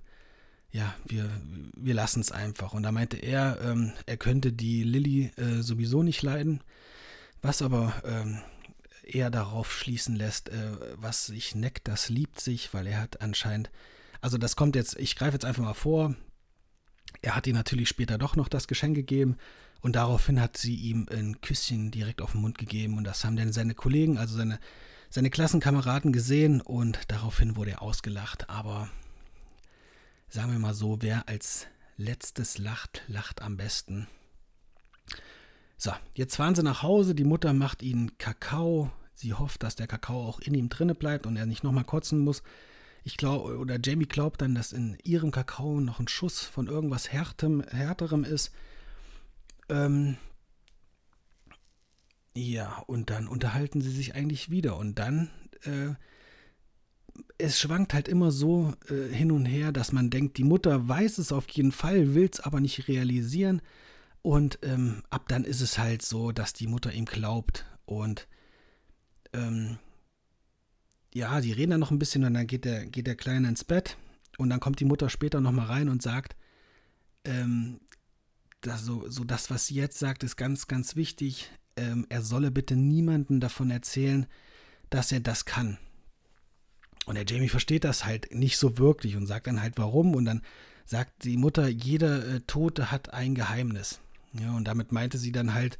[0.72, 1.28] ja, wir,
[1.76, 2.72] wir lassen es einfach.
[2.72, 6.62] Und da meinte er, ähm, er könnte die Lilly äh, sowieso nicht leiden,
[7.42, 8.40] was aber ähm,
[9.02, 13.70] eher darauf schließen lässt, äh, was sich neckt, das liebt sich, weil er hat anscheinend,
[14.20, 16.14] also das kommt jetzt, ich greife jetzt einfach mal vor,
[17.22, 19.36] er hat ihr natürlich später doch noch das Geschenk gegeben
[19.80, 23.36] und daraufhin hat sie ihm ein Küsschen direkt auf den Mund gegeben und das haben
[23.36, 24.58] dann seine Kollegen, also seine
[25.10, 28.48] seine Klassenkameraden gesehen und daraufhin wurde er ausgelacht.
[28.48, 28.88] Aber
[30.28, 34.06] sagen wir mal so, wer als letztes lacht, lacht am besten.
[35.76, 37.14] So, jetzt fahren sie nach Hause.
[37.14, 38.92] Die Mutter macht ihnen Kakao.
[39.14, 42.20] Sie hofft, dass der Kakao auch in ihm drinne bleibt und er nicht nochmal kotzen
[42.20, 42.42] muss.
[43.02, 47.12] Ich glaube, oder Jamie glaubt dann, dass in ihrem Kakao noch ein Schuss von irgendwas
[47.12, 48.52] Härtem, Härterem ist.
[49.68, 50.16] Ähm,
[52.34, 54.76] ja, und dann unterhalten sie sich eigentlich wieder.
[54.76, 55.30] Und dann,
[55.64, 55.94] äh,
[57.38, 61.18] es schwankt halt immer so äh, hin und her, dass man denkt, die Mutter weiß
[61.18, 63.62] es auf jeden Fall, will es aber nicht realisieren.
[64.22, 67.64] Und ähm, ab dann ist es halt so, dass die Mutter ihm glaubt.
[67.86, 68.28] Und
[69.32, 69.78] ähm,
[71.12, 73.64] ja, die reden dann noch ein bisschen und dann geht der, geht der Kleine ins
[73.64, 73.96] Bett.
[74.38, 76.36] Und dann kommt die Mutter später nochmal rein und sagt,
[77.24, 77.80] ähm,
[78.60, 82.50] das, so, so das, was sie jetzt sagt, ist ganz, ganz wichtig ähm, er solle
[82.50, 84.26] bitte niemanden davon erzählen,
[84.90, 85.78] dass er das kann.
[87.06, 90.14] Und der Jamie versteht das halt nicht so wirklich und sagt dann halt warum.
[90.14, 90.42] Und dann
[90.84, 94.00] sagt die Mutter, jeder äh, Tote hat ein Geheimnis.
[94.32, 95.78] Ja, und damit meinte sie dann halt,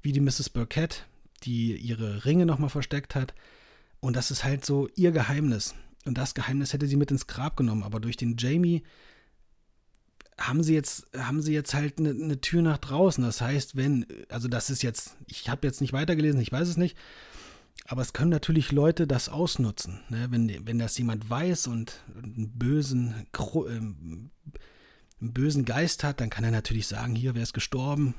[0.00, 0.50] wie die Mrs.
[0.50, 1.06] Burkett,
[1.44, 3.34] die ihre Ringe nochmal versteckt hat.
[4.02, 5.74] Und das ist halt so ihr Geheimnis.
[6.04, 7.84] Und das Geheimnis hätte sie mit ins Grab genommen.
[7.84, 8.82] Aber durch den Jamie
[10.36, 13.22] haben sie jetzt, haben sie jetzt halt eine, eine Tür nach draußen.
[13.22, 16.76] Das heißt, wenn, also das ist jetzt, ich habe jetzt nicht weitergelesen, ich weiß es
[16.76, 16.96] nicht,
[17.86, 20.00] aber es können natürlich Leute das ausnutzen.
[20.08, 20.26] Ne?
[20.30, 23.26] Wenn, wenn das jemand weiß und einen bösen,
[23.68, 24.30] ähm,
[25.20, 28.14] einen bösen Geist hat, dann kann er natürlich sagen, hier, wer ist gestorben?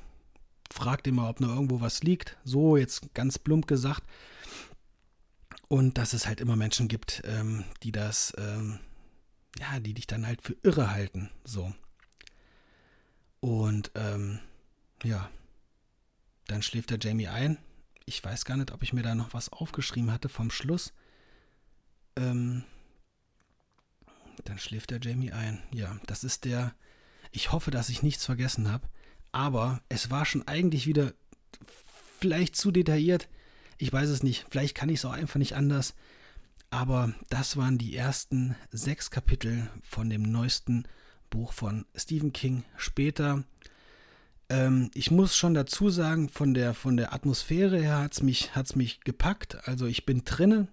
[0.71, 2.37] Fragt immer, ob noch irgendwo was liegt.
[2.45, 4.03] So, jetzt ganz plump gesagt.
[5.73, 8.79] Und dass es halt immer Menschen gibt, ähm, die das, ähm,
[9.57, 11.31] ja, die dich dann halt für irre halten.
[11.45, 11.73] So.
[13.39, 14.37] Und ähm,
[15.01, 15.31] ja,
[16.45, 17.57] dann schläft der Jamie ein.
[18.05, 20.93] Ich weiß gar nicht, ob ich mir da noch was aufgeschrieben hatte vom Schluss.
[22.17, 22.63] Ähm,
[24.43, 25.63] dann schläft der Jamie ein.
[25.73, 26.75] Ja, das ist der.
[27.31, 28.87] Ich hoffe, dass ich nichts vergessen habe.
[29.31, 31.15] Aber es war schon eigentlich wieder
[32.19, 33.27] vielleicht zu detailliert.
[33.83, 34.45] Ich weiß es nicht.
[34.49, 35.93] Vielleicht kann ich es auch einfach nicht anders.
[36.69, 40.85] Aber das waren die ersten sechs Kapitel von dem neuesten
[41.29, 42.63] Buch von Stephen King.
[42.77, 43.43] Später,
[44.47, 48.55] ähm, ich muss schon dazu sagen, von der, von der Atmosphäre her hat es mich,
[48.55, 49.67] hat's mich gepackt.
[49.67, 50.69] Also ich bin drinnen.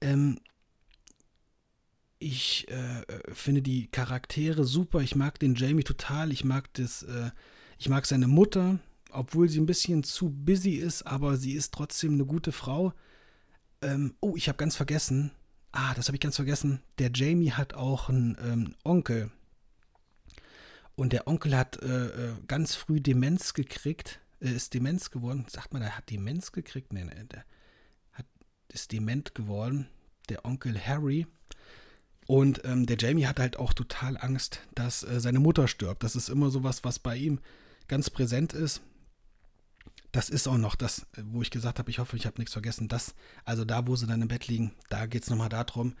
[0.00, 0.40] Ähm,
[2.18, 4.98] ich äh, finde die Charaktere super.
[4.98, 6.32] Ich mag den Jamie total.
[6.32, 7.30] Ich mag das, äh,
[7.78, 8.80] ich mag seine Mutter,
[9.14, 12.92] obwohl sie ein bisschen zu busy ist, aber sie ist trotzdem eine gute Frau.
[13.82, 15.30] Ähm, oh, ich habe ganz vergessen.
[15.72, 16.80] Ah, das habe ich ganz vergessen.
[16.98, 19.30] Der Jamie hat auch einen ähm, Onkel.
[20.96, 25.46] Und der Onkel hat äh, äh, ganz früh Demenz gekriegt, äh, ist Demenz geworden.
[25.48, 26.92] Sagt man, er hat Demenz gekriegt?
[26.92, 27.44] Nee, nee, der
[28.12, 28.26] hat,
[28.68, 29.88] ist dement geworden.
[30.28, 31.26] Der Onkel Harry.
[32.26, 36.04] Und ähm, der Jamie hat halt auch total Angst, dass äh, seine Mutter stirbt.
[36.04, 37.40] Das ist immer sowas, was bei ihm
[37.88, 38.80] ganz präsent ist
[40.14, 42.86] das ist auch noch das, wo ich gesagt habe, ich hoffe, ich habe nichts vergessen.
[42.86, 45.96] Das, also da, wo sie dann im Bett liegen, da geht es nochmal darum.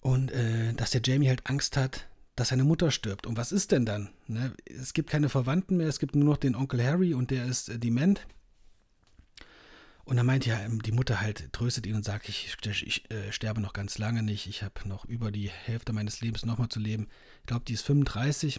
[0.00, 3.26] Und äh, dass der Jamie halt Angst hat, dass seine Mutter stirbt.
[3.26, 4.08] Und was ist denn dann?
[4.28, 4.54] Ne?
[4.64, 7.68] Es gibt keine Verwandten mehr, es gibt nur noch den Onkel Harry und der ist
[7.68, 8.26] äh, dement.
[10.04, 13.30] Und dann meint ja ähm, die Mutter halt, tröstet ihn und sagt, ich, ich äh,
[13.30, 16.80] sterbe noch ganz lange nicht, ich habe noch über die Hälfte meines Lebens nochmal zu
[16.80, 17.08] leben.
[17.40, 18.58] Ich glaube, die ist 35.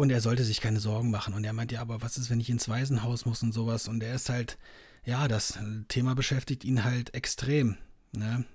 [0.00, 1.34] Und er sollte sich keine Sorgen machen.
[1.34, 3.86] Und er meint, ja, aber was ist, wenn ich ins Waisenhaus muss und sowas?
[3.86, 4.56] Und er ist halt,
[5.04, 5.58] ja, das
[5.88, 7.76] Thema beschäftigt ihn halt extrem.
[8.12, 8.46] Ne?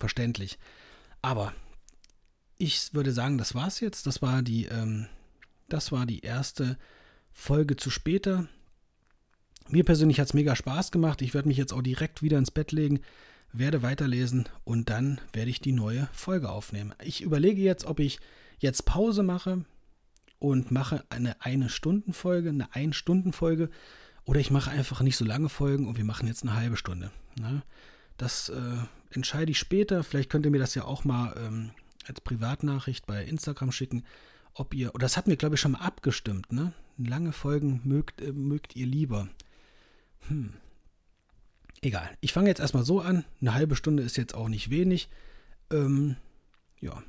[0.00, 0.58] Verständlich.
[1.22, 1.52] Aber
[2.58, 4.08] ich würde sagen, das war's jetzt.
[4.08, 5.06] Das war die, ähm,
[5.68, 6.76] das war die erste
[7.30, 8.48] Folge zu später.
[9.68, 11.22] Mir persönlich hat es mega Spaß gemacht.
[11.22, 12.98] Ich werde mich jetzt auch direkt wieder ins Bett legen,
[13.52, 16.92] werde weiterlesen und dann werde ich die neue Folge aufnehmen.
[17.00, 18.18] Ich überlege jetzt, ob ich
[18.58, 19.64] jetzt Pause mache,
[20.40, 23.70] und mache eine Eine-Stunden-Folge, eine Ein-Stunden-Folge
[24.24, 27.12] oder ich mache einfach nicht so lange Folgen und wir machen jetzt eine halbe Stunde.
[27.38, 27.62] Ne?
[28.16, 28.76] Das äh,
[29.10, 30.02] entscheide ich später.
[30.02, 31.70] Vielleicht könnt ihr mir das ja auch mal ähm,
[32.06, 34.04] als Privatnachricht bei Instagram schicken,
[34.54, 36.72] ob ihr, oder das hatten wir glaube ich schon mal abgestimmt, ne?
[36.98, 39.28] Lange Folgen mögt, äh, mögt ihr lieber.
[40.28, 40.54] Hm.
[41.82, 42.10] Egal.
[42.20, 43.24] Ich fange jetzt erstmal so an.
[43.40, 45.08] Eine halbe Stunde ist jetzt auch nicht wenig.
[45.70, 46.16] Ähm,
[46.80, 47.02] ja,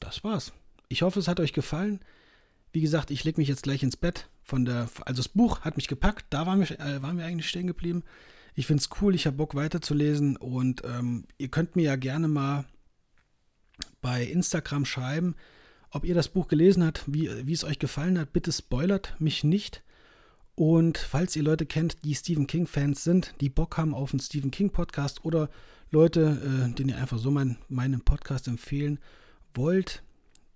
[0.00, 0.52] das war's.
[0.88, 2.00] Ich hoffe, es hat euch gefallen.
[2.72, 4.28] Wie gesagt, ich lege mich jetzt gleich ins Bett.
[4.42, 7.48] Von der, also das Buch hat mich gepackt, da waren wir, äh, waren wir eigentlich
[7.48, 8.02] stehen geblieben.
[8.54, 12.28] Ich finde es cool, ich habe Bock weiterzulesen und ähm, ihr könnt mir ja gerne
[12.28, 12.64] mal
[14.00, 15.36] bei Instagram schreiben,
[15.90, 18.32] ob ihr das Buch gelesen habt, wie, wie es euch gefallen hat.
[18.32, 19.82] Bitte spoilert mich nicht.
[20.54, 24.50] Und falls ihr Leute kennt, die Stephen King-Fans sind, die Bock haben auf einen Stephen
[24.50, 25.50] King-Podcast oder
[25.90, 28.98] Leute, äh, denen ihr einfach so mein, meinen Podcast empfehlen
[29.54, 30.02] wollt,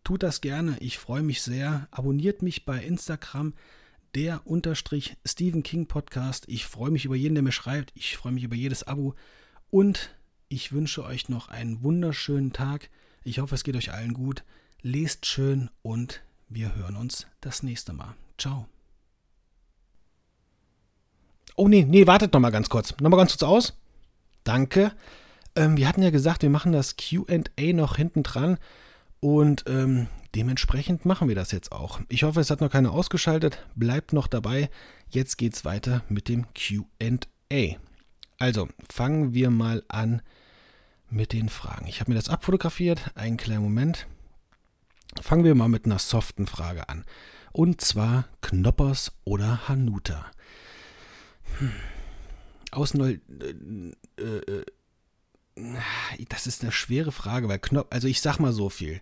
[0.04, 1.86] Tut das gerne, ich freue mich sehr.
[1.92, 3.54] Abonniert mich bei Instagram,
[4.16, 6.44] der unterstrich Stephen King Podcast.
[6.48, 7.92] Ich freue mich über jeden, der mir schreibt.
[7.94, 9.14] Ich freue mich über jedes Abo.
[9.70, 10.10] Und
[10.48, 12.90] ich wünsche euch noch einen wunderschönen Tag.
[13.22, 14.42] Ich hoffe, es geht euch allen gut.
[14.82, 18.14] Lest schön und wir hören uns das nächste Mal.
[18.36, 18.66] Ciao.
[21.54, 22.94] Oh nee, nee, wartet noch mal ganz kurz.
[23.00, 23.78] Noch mal ganz kurz aus.
[24.42, 24.92] Danke.
[25.54, 28.58] Ähm, wir hatten ja gesagt, wir machen das QA noch hinten dran.
[29.24, 32.00] Und ähm, dementsprechend machen wir das jetzt auch.
[32.08, 33.64] Ich hoffe, es hat noch keiner ausgeschaltet.
[33.76, 34.68] Bleibt noch dabei.
[35.10, 37.76] Jetzt geht's weiter mit dem QA.
[38.40, 40.22] Also, fangen wir mal an
[41.08, 41.86] mit den Fragen.
[41.86, 43.12] Ich habe mir das abfotografiert.
[43.14, 44.08] Einen kleinen Moment.
[45.20, 47.04] Fangen wir mal mit einer soften Frage an.
[47.52, 50.26] Und zwar Knoppers oder Hanuta.
[51.58, 51.70] Hm.
[52.72, 53.18] Aus Neu
[54.18, 54.64] äh, äh,
[56.28, 59.00] das ist eine schwere Frage, weil Knopf, also ich sag mal so viel.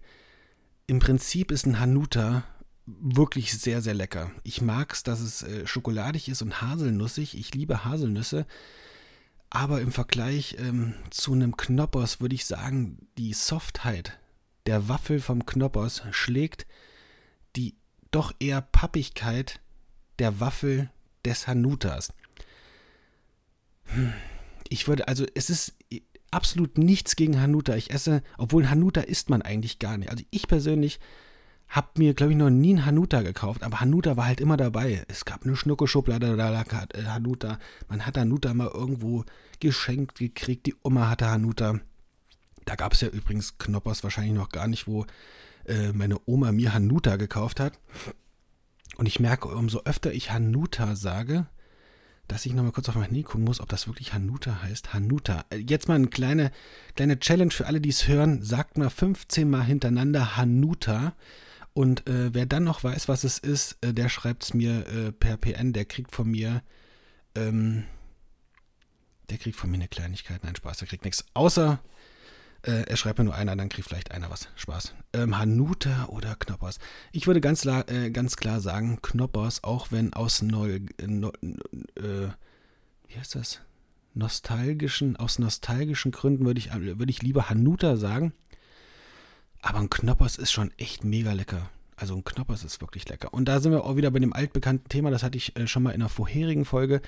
[0.87, 2.45] Im Prinzip ist ein Hanuta
[2.87, 4.33] wirklich sehr, sehr lecker.
[4.43, 7.39] Ich mag es, dass es äh, schokoladig ist und haselnussig.
[7.39, 8.47] Ich liebe Haselnüsse.
[9.49, 14.19] Aber im Vergleich ähm, zu einem Knoppers würde ich sagen, die Softheit
[14.67, 16.67] der Waffel vom Knoppers schlägt
[17.57, 17.75] die
[18.11, 19.61] doch eher Pappigkeit
[20.19, 20.91] der Waffel
[21.25, 22.13] des Hanutas.
[23.87, 24.13] Hm.
[24.69, 25.75] Ich würde, also es ist,
[26.31, 27.75] absolut nichts gegen Hanuta.
[27.77, 30.11] Ich esse, obwohl Hanuta isst man eigentlich gar nicht.
[30.11, 31.01] Also ich persönlich
[31.69, 35.05] habe mir, glaube ich, noch nie einen Hanuta gekauft, aber Hanuta war halt immer dabei.
[35.07, 37.59] Es gab eine Schnuckelschublade, da lag äh, Hanuta.
[37.89, 39.25] Man hat Hanuta mal irgendwo
[39.61, 40.67] geschenkt gekriegt.
[40.67, 41.79] Die Oma hatte Hanuta.
[42.65, 45.07] Da gab es ja übrigens Knoppers wahrscheinlich noch gar nicht, wo
[45.67, 47.79] äh, meine Oma mir Hanuta gekauft hat.
[48.97, 51.47] Und ich merke, umso öfter ich Hanuta sage,
[52.31, 54.95] dass ich nochmal kurz auf mein Handy gucken muss, ob das wirklich Hanuta heißt.
[54.95, 55.45] Hanuta.
[55.51, 56.53] Äh, jetzt mal eine kleine,
[56.95, 58.43] kleine Challenge für alle, die es hören.
[58.43, 61.15] Sagt mal 15 Mal hintereinander Hanuta.
[61.73, 65.13] Und äh, wer dann noch weiß, was es ist, äh, der schreibt es mir äh,
[65.13, 65.73] per PN.
[65.73, 66.63] Der kriegt von mir,
[67.35, 67.85] ähm,
[69.29, 70.45] der kriegt von mir eine Kleinigkeit.
[70.45, 71.25] Nein, Spaß, der kriegt nichts.
[71.35, 71.81] Außer
[72.63, 74.49] äh, er schreibt mir nur einer, dann kriegt vielleicht einer was.
[74.57, 74.95] Spaß.
[75.13, 76.79] Ähm, Hanuta oder Knoppers.
[77.13, 82.29] Ich würde ganz, äh, ganz klar sagen Knoppers, auch wenn aus Neu, äh, äh,
[83.09, 83.61] wie heißt das?
[84.13, 88.33] Nostalgischen, aus nostalgischen Gründen würde ich, würde ich lieber Hanuta sagen.
[89.63, 91.71] Aber ein Knoppers ist schon echt mega lecker.
[91.97, 93.33] Also ein Knoppers ist wirklich lecker.
[93.33, 95.83] Und da sind wir auch wieder bei dem altbekannten Thema, das hatte ich äh, schon
[95.83, 97.03] mal in einer vorherigen Folge.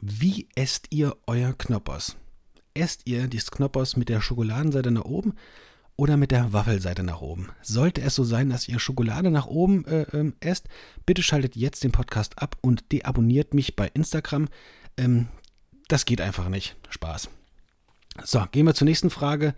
[0.00, 2.16] Wie esst ihr euer Knoppers?
[2.74, 5.34] Esst ihr die Knoppers mit der Schokoladenseite nach oben
[5.96, 7.50] oder mit der Waffelseite nach oben.
[7.62, 10.68] Sollte es so sein, dass ihr Schokolade nach oben äh, ähm, esst,
[11.04, 14.48] bitte schaltet jetzt den Podcast ab und deabonniert mich bei Instagram.
[14.96, 15.28] Ähm,
[15.88, 16.76] das geht einfach nicht.
[16.88, 17.28] Spaß.
[18.24, 19.54] So, gehen wir zur nächsten Frage.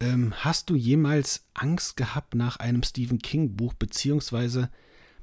[0.00, 4.70] Ähm, hast du jemals Angst gehabt nach einem Stephen King Buch beziehungsweise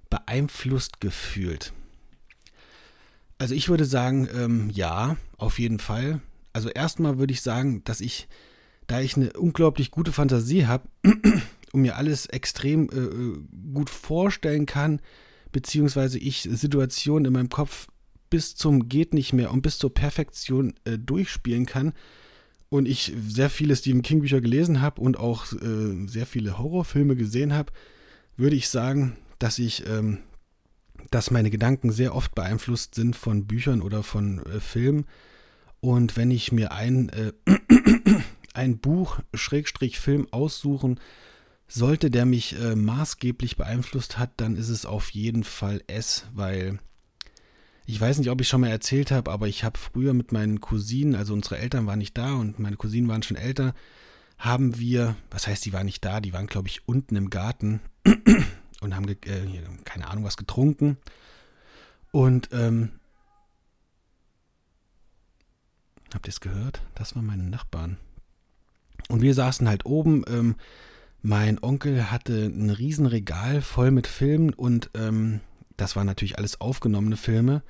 [0.10, 1.74] beeinflusst gefühlt?
[3.40, 6.22] Also ich würde sagen, ähm, ja, auf jeden Fall.
[6.58, 8.28] Also erstmal würde ich sagen, dass ich,
[8.88, 10.90] da ich eine unglaublich gute Fantasie habe
[11.72, 13.38] und mir alles extrem äh, äh,
[13.76, 15.00] gut vorstellen kann,
[15.52, 17.86] beziehungsweise ich Situationen in meinem Kopf
[18.32, 21.94] bis zum geht nicht mehr und bis zur Perfektion äh, durchspielen kann
[22.70, 27.16] und ich sehr viele Stephen King Bücher gelesen habe und auch äh, sehr viele Horrorfilme
[27.16, 27.72] gesehen habe,
[28.36, 30.22] würde ich sagen, dass ich, ähm,
[31.12, 35.06] dass meine Gedanken sehr oft beeinflusst sind von Büchern oder von äh, Filmen
[35.88, 37.32] und wenn ich mir ein, äh,
[38.54, 41.00] ein Buch, Schrägstrich Film aussuchen
[41.70, 46.80] sollte, der mich äh, maßgeblich beeinflusst hat, dann ist es auf jeden Fall S, weil
[47.86, 50.60] ich weiß nicht, ob ich schon mal erzählt habe, aber ich habe früher mit meinen
[50.60, 53.74] Cousinen, also unsere Eltern waren nicht da und meine Cousinen waren schon älter,
[54.38, 57.80] haben wir, was heißt, die waren nicht da, die waren, glaube ich, unten im Garten
[58.82, 59.16] und haben, äh,
[59.86, 60.98] keine Ahnung, was getrunken.
[62.12, 62.92] Und ähm,
[66.18, 66.82] Habt ihr es gehört?
[66.96, 67.98] Das waren meine Nachbarn.
[69.08, 70.24] Und wir saßen halt oben.
[70.28, 70.56] Ähm,
[71.22, 75.42] mein Onkel hatte ein Riesenregal voll mit Filmen und ähm,
[75.76, 77.62] das waren natürlich alles aufgenommene Filme.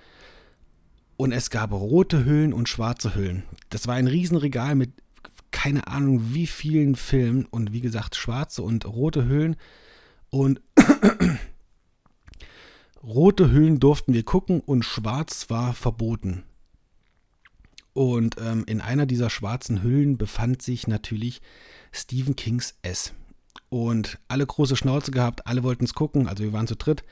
[1.17, 3.43] Und es gab rote Hüllen und schwarze Hüllen.
[3.69, 4.93] Das war ein Riesenregal mit
[5.51, 9.57] keine Ahnung wie vielen Filmen und wie gesagt schwarze und rote Hüllen.
[10.29, 10.61] Und
[13.03, 16.45] rote Hüllen durften wir gucken und schwarz war verboten.
[17.97, 21.41] Und ähm, in einer dieser schwarzen Hüllen befand sich natürlich
[21.91, 23.15] Stephen Kings S.
[23.69, 27.03] Und alle große Schnauze gehabt, alle wollten es gucken, also wir waren zu dritt.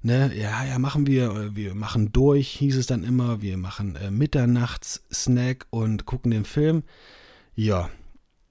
[0.00, 3.96] Ne, ja, ja, machen wir, äh, wir machen durch, hieß es dann immer, wir machen
[3.96, 6.84] äh, Mitternachts-Snack und gucken den Film.
[7.56, 7.90] Ja,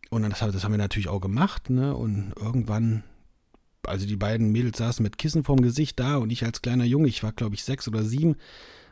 [0.09, 3.03] und das, das haben wir natürlich auch gemacht, ne, und irgendwann,
[3.83, 7.07] also die beiden Mädels saßen mit Kissen vorm Gesicht da und ich als kleiner Junge,
[7.07, 8.35] ich war glaube ich sechs oder sieben,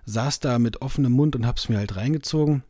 [0.05, 2.63] saß da mit offenem Mund und hab's mir halt reingezogen.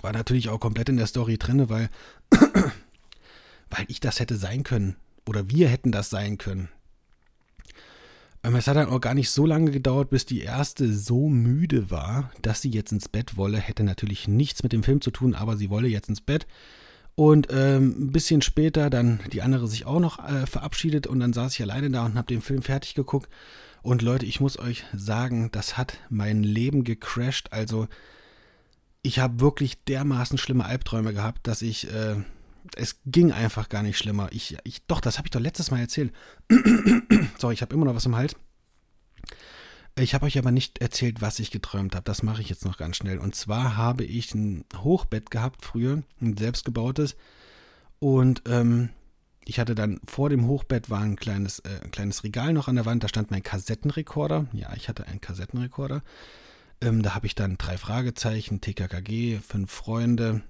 [0.00, 1.90] War natürlich auch komplett in der Story drin, weil,
[3.70, 4.96] weil ich das hätte sein können.
[5.26, 6.68] Oder wir hätten das sein können.
[8.44, 11.90] Ähm, es hat dann auch gar nicht so lange gedauert, bis die erste so müde
[11.90, 13.58] war, dass sie jetzt ins Bett wolle.
[13.58, 16.46] Hätte natürlich nichts mit dem Film zu tun, aber sie wolle jetzt ins Bett.
[17.14, 21.34] Und ähm, ein bisschen später dann die andere sich auch noch äh, verabschiedet und dann
[21.34, 23.28] saß ich alleine da und habe den Film fertig geguckt.
[23.82, 27.52] Und Leute, ich muss euch sagen, das hat mein Leben gecrashed.
[27.52, 27.86] Also
[29.02, 32.16] ich habe wirklich dermaßen schlimme Albträume gehabt, dass ich, äh,
[32.76, 34.28] es ging einfach gar nicht schlimmer.
[34.30, 36.12] Ich, ich, doch, das habe ich doch letztes Mal erzählt.
[37.38, 38.36] Sorry, ich habe immer noch was im Hals.
[39.98, 42.04] Ich habe euch aber nicht erzählt, was ich geträumt habe.
[42.04, 43.18] Das mache ich jetzt noch ganz schnell.
[43.18, 47.16] Und zwar habe ich ein Hochbett gehabt früher, ein selbstgebautes.
[47.98, 48.88] Und ähm,
[49.44, 52.76] ich hatte dann vor dem Hochbett war ein kleines, äh, ein kleines Regal noch an
[52.76, 53.04] der Wand.
[53.04, 54.46] Da stand mein Kassettenrekorder.
[54.52, 56.02] Ja, ich hatte einen Kassettenrekorder.
[56.82, 60.42] Ähm, da habe ich dann drei Fragezeichen, TKKG, fünf Freunde,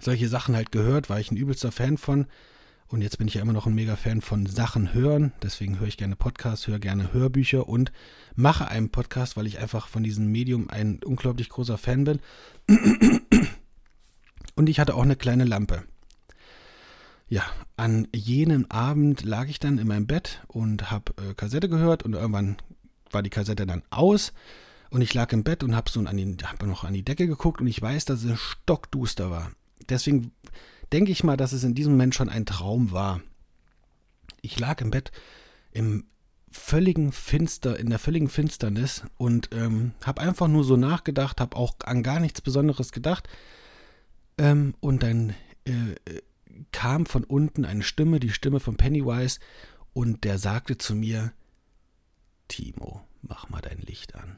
[0.00, 2.26] solche Sachen halt gehört, war ich ein übelster Fan von.
[2.88, 5.32] Und jetzt bin ich ja immer noch ein mega Fan von Sachen hören.
[5.42, 7.92] Deswegen höre ich gerne Podcasts, höre gerne Hörbücher und
[8.34, 12.20] mache einen Podcast, weil ich einfach von diesem Medium ein unglaublich großer Fan bin.
[14.56, 15.82] Und ich hatte auch eine kleine Lampe.
[17.26, 17.42] Ja,
[17.76, 22.12] an jenem Abend lag ich dann in meinem Bett und habe äh, Kassette gehört und
[22.12, 22.56] irgendwann
[23.10, 24.32] war die Kassette dann aus
[24.94, 27.66] und ich lag im Bett und habe so hab noch an die Decke geguckt und
[27.66, 29.50] ich weiß, dass es stockduster war.
[29.88, 30.30] Deswegen
[30.92, 33.20] denke ich mal, dass es in diesem Moment schon ein Traum war.
[34.40, 35.10] Ich lag im Bett
[35.72, 36.04] im
[36.48, 41.74] völligen Finster, in der völligen Finsternis und ähm, habe einfach nur so nachgedacht, habe auch
[41.82, 43.28] an gar nichts Besonderes gedacht.
[44.38, 45.34] Ähm, und dann
[45.64, 46.20] äh,
[46.70, 49.40] kam von unten eine Stimme, die Stimme von Pennywise,
[49.92, 51.32] und der sagte zu mir,
[52.46, 54.36] Timo, mach mal dein Licht an.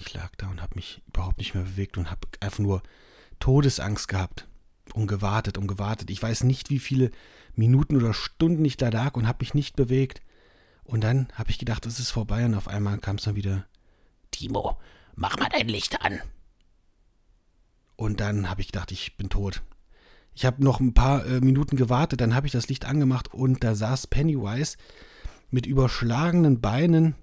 [0.00, 2.82] Ich lag da und habe mich überhaupt nicht mehr bewegt und habe einfach nur
[3.38, 4.48] Todesangst gehabt
[4.94, 6.10] und gewartet und gewartet.
[6.10, 7.10] Ich weiß nicht, wie viele
[7.54, 10.22] Minuten oder Stunden ich da lag und habe mich nicht bewegt.
[10.84, 13.66] Und dann habe ich gedacht, es ist vorbei und auf einmal kam es dann wieder,
[14.30, 14.78] Timo,
[15.14, 16.20] mach mal dein Licht an.
[17.96, 19.62] Und dann habe ich gedacht, ich bin tot.
[20.34, 23.62] Ich habe noch ein paar äh, Minuten gewartet, dann habe ich das Licht angemacht und
[23.62, 24.78] da saß Pennywise
[25.50, 27.14] mit überschlagenen Beinen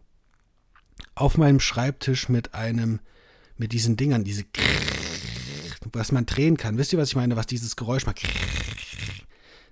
[1.16, 3.00] auf meinem Schreibtisch mit einem,
[3.58, 4.44] mit diesen Dingern, diese,
[5.92, 6.78] was man drehen kann.
[6.78, 8.22] Wisst ihr, was ich meine, was dieses Geräusch macht?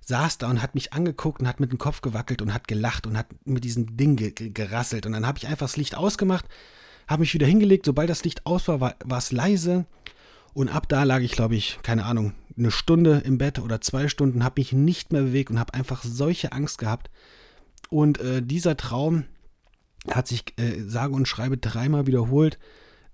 [0.02, 3.08] Saß da und hat mich angeguckt und hat mit dem Kopf gewackelt und hat gelacht
[3.08, 5.06] und hat mit diesem Ding ge gerasselt.
[5.06, 6.46] Und dann habe ich einfach das Licht ausgemacht,
[7.08, 7.86] habe mich wieder hingelegt.
[7.86, 9.86] Sobald das Licht aus war, war, war es leise.
[10.54, 14.08] Und ab da lag ich, glaube ich, keine Ahnung, eine Stunde im Bett oder zwei
[14.08, 17.10] Stunden, habe mich nicht mehr bewegt und habe einfach solche Angst gehabt.
[17.90, 19.26] Und äh, dieser Traum
[20.12, 22.60] hat sich äh, sage und schreibe dreimal wiederholt.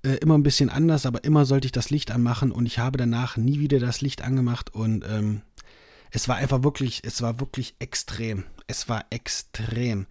[0.03, 2.97] Äh, immer ein bisschen anders, aber immer sollte ich das Licht anmachen und ich habe
[2.97, 5.41] danach nie wieder das Licht angemacht und ähm,
[6.11, 8.43] es war einfach wirklich, es war wirklich extrem.
[8.67, 10.07] Es war extrem.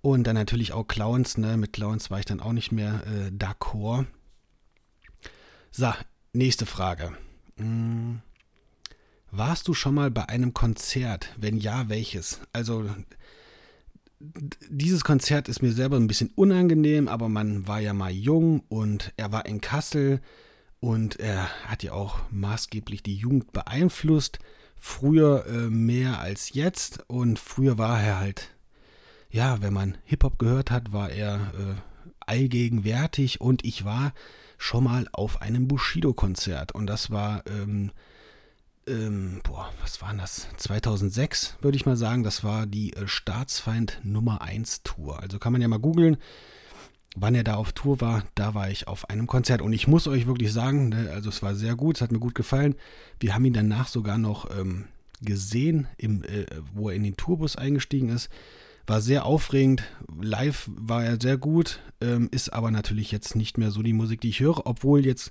[0.00, 1.56] Und dann natürlich auch Clowns, ne?
[1.56, 4.06] Mit Clowns war ich dann auch nicht mehr äh, d'accord.
[5.70, 5.92] So,
[6.32, 7.16] nächste Frage.
[7.56, 8.20] Hm.
[9.30, 11.32] Warst du schon mal bei einem Konzert?
[11.36, 12.40] Wenn ja, welches?
[12.52, 12.88] Also,
[14.20, 19.12] dieses Konzert ist mir selber ein bisschen unangenehm, aber man war ja mal jung und
[19.16, 20.20] er war in Kassel
[20.80, 24.38] und er hat ja auch maßgeblich die Jugend beeinflusst.
[24.76, 28.54] Früher äh, mehr als jetzt und früher war er halt,
[29.30, 31.74] ja, wenn man Hip-Hop gehört hat, war er äh,
[32.20, 34.12] allgegenwärtig und ich war
[34.56, 37.92] schon mal auf einem Bushido-Konzert und das war ähm,
[38.88, 40.48] ähm, boah, was war das?
[40.56, 42.22] 2006 würde ich mal sagen.
[42.22, 45.20] Das war die äh, Staatsfeind Nummer 1 Tour.
[45.20, 46.16] Also kann man ja mal googeln,
[47.16, 48.24] wann er da auf Tour war.
[48.34, 49.62] Da war ich auf einem Konzert.
[49.62, 52.18] Und ich muss euch wirklich sagen, ne, also es war sehr gut, es hat mir
[52.18, 52.74] gut gefallen.
[53.20, 54.86] Wir haben ihn danach sogar noch ähm,
[55.20, 58.28] gesehen, im, äh, wo er in den Tourbus eingestiegen ist.
[58.86, 59.82] War sehr aufregend.
[60.20, 64.22] Live war er sehr gut, ähm, ist aber natürlich jetzt nicht mehr so die Musik,
[64.22, 65.30] die ich höre, obwohl jetzt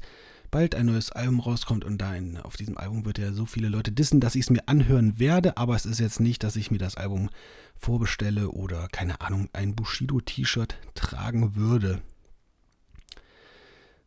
[0.52, 3.70] bald ein neues Album rauskommt und da in, auf diesem Album wird ja so viele
[3.70, 6.72] Leute dissen, dass ich es mir anhören werde, aber es ist jetzt nicht, dass ich
[6.72, 7.30] mir das Album
[7.76, 12.02] vorbestelle oder keine Ahnung, ein Bushido-T-Shirt tragen würde.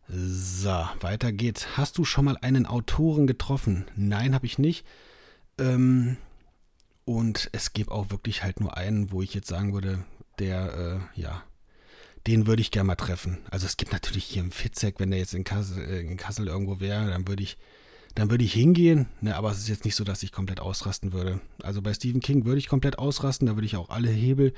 [0.09, 1.77] So, weiter geht's.
[1.77, 3.85] Hast du schon mal einen Autoren getroffen?
[3.95, 4.85] Nein, habe ich nicht.
[5.59, 6.17] Ähm,
[7.05, 10.05] und es gibt auch wirklich halt nur einen, wo ich jetzt sagen würde,
[10.41, 11.45] der, äh, ja,
[12.27, 13.39] den würde ich gerne mal treffen.
[13.51, 16.49] Also es gibt natürlich hier im Fitzek, wenn der jetzt in Kassel, äh, in Kassel
[16.49, 17.57] irgendwo wäre, dann würde ich,
[18.15, 21.13] dann würde ich hingehen, ne, aber es ist jetzt nicht so, dass ich komplett ausrasten
[21.13, 21.41] würde.
[21.63, 24.53] Also bei Stephen King würde ich komplett ausrasten, da würde ich auch alle Hebel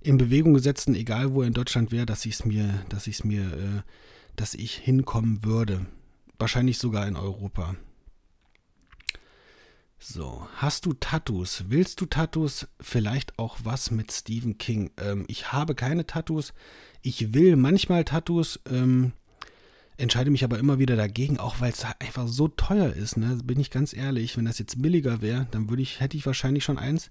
[0.00, 3.16] in Bewegung setzen, egal wo er in Deutschland wäre, dass ich es mir, dass ich
[3.16, 3.82] es mir, äh,
[4.36, 5.86] dass ich hinkommen würde.
[6.38, 7.76] Wahrscheinlich sogar in Europa.
[10.06, 11.64] So, hast du Tattoos?
[11.68, 12.68] Willst du Tattoos?
[12.78, 14.90] Vielleicht auch was mit Stephen King?
[14.98, 16.52] Ähm, ich habe keine Tattoos.
[17.00, 19.12] Ich will manchmal Tattoos, ähm,
[19.96, 23.38] entscheide mich aber immer wieder dagegen, auch weil es einfach so teuer ist, ne?
[23.44, 26.64] Bin ich ganz ehrlich, wenn das jetzt billiger wäre, dann würde ich, hätte ich wahrscheinlich
[26.64, 27.10] schon eins.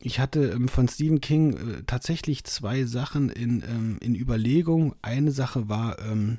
[0.00, 4.94] Ich hatte ähm, von Stephen King äh, tatsächlich zwei Sachen in, ähm, in Überlegung.
[5.02, 6.38] Eine Sache war ähm,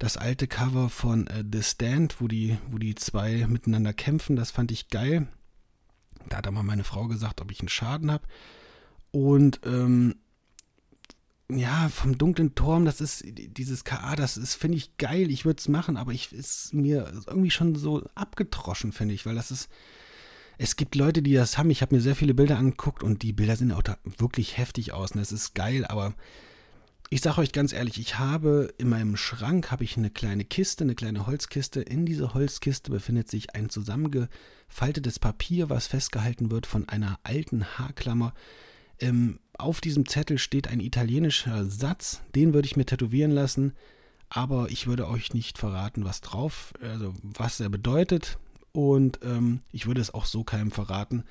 [0.00, 4.34] das alte Cover von äh, The Stand, wo die, wo die zwei miteinander kämpfen.
[4.34, 5.28] Das fand ich geil.
[6.28, 8.26] Da hat aber meine Frau gesagt, ob ich einen Schaden habe.
[9.12, 10.16] Und ähm,
[11.50, 15.58] ja, vom dunklen Turm, das ist dieses KA, das ist, finde ich geil, ich würde
[15.58, 19.68] es machen, aber ich ist mir irgendwie schon so abgetroschen, finde ich, weil das ist,
[20.56, 23.32] es gibt Leute, die das haben, ich habe mir sehr viele Bilder angeguckt und die
[23.32, 23.82] Bilder sehen auch
[24.18, 26.14] wirklich heftig aus, und es ist geil, aber
[27.12, 30.84] ich sage euch ganz ehrlich, ich habe in meinem Schrank habe ich eine kleine Kiste,
[30.84, 31.80] eine kleine Holzkiste.
[31.80, 38.32] In dieser Holzkiste befindet sich ein zusammengefaltetes Papier, was festgehalten wird von einer alten Haarklammer.
[39.00, 43.72] Ähm, auf diesem Zettel steht ein italienischer Satz, den würde ich mir tätowieren lassen,
[44.28, 48.38] aber ich würde euch nicht verraten, was drauf, also was er bedeutet.
[48.70, 51.24] Und ähm, ich würde es auch so keinem verraten.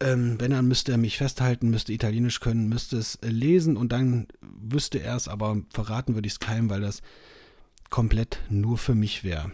[0.00, 3.92] Ähm, wenn, dann müsste er mich festhalten, müsste Italienisch können, müsste es äh, lesen und
[3.92, 7.00] dann wüsste er es, aber verraten würde ich es keinem, weil das
[7.88, 9.52] komplett nur für mich wäre.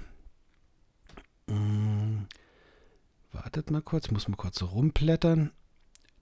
[1.48, 2.26] Hm,
[3.30, 5.52] wartet mal kurz, muss mal kurz rumblättern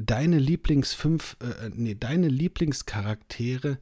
[0.07, 3.79] deine Lieblings fünf, äh, äh nee, deine Lieblingscharaktere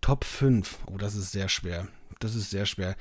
[0.00, 0.78] Top 5.
[0.86, 1.88] Oh, das ist sehr schwer.
[2.18, 2.96] Das ist sehr schwer.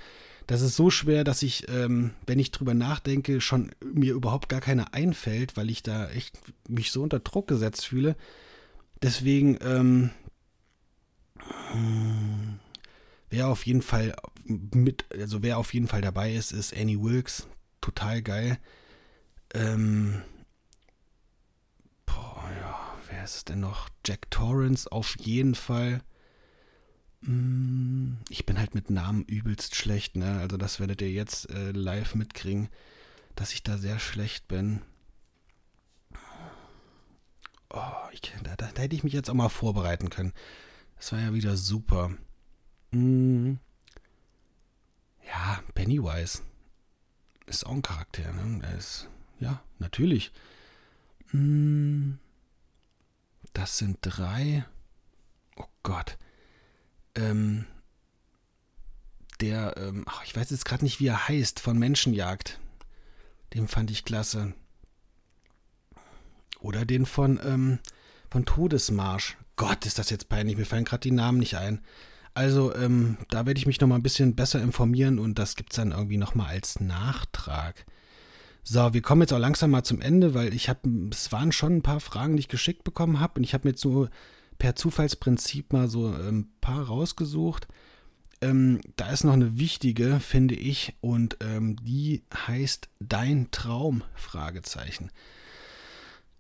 [0.48, 4.62] Das ist so schwer, dass ich, ähm, wenn ich drüber nachdenke, schon mir überhaupt gar
[4.62, 6.38] keine einfällt, weil ich da echt
[6.68, 8.16] mich so unter Druck gesetzt fühle.
[9.02, 10.12] Deswegen, ähm,
[11.72, 12.60] hm,
[13.30, 14.16] wer auf jeden Fall
[14.46, 17.48] mit, also wer auf jeden Fall dabei ist, ist Annie Wilkes.
[17.80, 18.60] Total geil.
[19.54, 20.22] Ähm,
[22.06, 23.90] boah, ja, wer ist es denn noch?
[24.06, 26.02] Jack Torrance auf jeden Fall.
[27.22, 30.40] Mm, ich bin halt mit Namen übelst schlecht, ne?
[30.40, 32.70] Also das werdet ihr jetzt äh, live mitkriegen,
[33.36, 34.82] dass ich da sehr schlecht bin.
[37.70, 40.34] Oh, ich, da, da, da, hätte ich mich jetzt auch mal vorbereiten können.
[40.98, 42.12] Das war ja wieder super.
[42.92, 43.54] Mm.
[45.26, 46.42] Ja, Pennywise.
[47.46, 48.62] Ist auch ein Charakter, ne?
[48.64, 49.10] Er ist,
[49.40, 50.32] ja, natürlich.
[51.32, 52.14] Mm.
[53.54, 54.66] Das sind drei.
[55.56, 56.18] Oh Gott
[57.16, 57.66] ähm,
[59.42, 62.60] der, ähm, ach, ich weiß jetzt gerade nicht, wie er heißt, von Menschenjagd.
[63.54, 64.54] Den fand ich klasse.
[66.60, 67.80] Oder den von, ähm,
[68.30, 69.38] von Todesmarsch.
[69.56, 71.82] Gott, ist das jetzt peinlich, mir fallen gerade die Namen nicht ein.
[72.34, 75.76] Also, ähm, da werde ich mich nochmal ein bisschen besser informieren und das gibt es
[75.76, 77.86] dann irgendwie nochmal als Nachtrag.
[78.64, 81.78] So, wir kommen jetzt auch langsam mal zum Ende, weil ich habe, es waren schon
[81.78, 84.08] ein paar Fragen, die ich geschickt bekommen habe und ich habe mir jetzt so
[84.62, 87.68] per Zufallsprinzip mal so ein ähm, paar rausgesucht.
[88.42, 94.04] Ähm, da ist noch eine wichtige, finde ich, und ähm, die heißt Dein Traum?
[94.14, 95.10] Fragezeichen.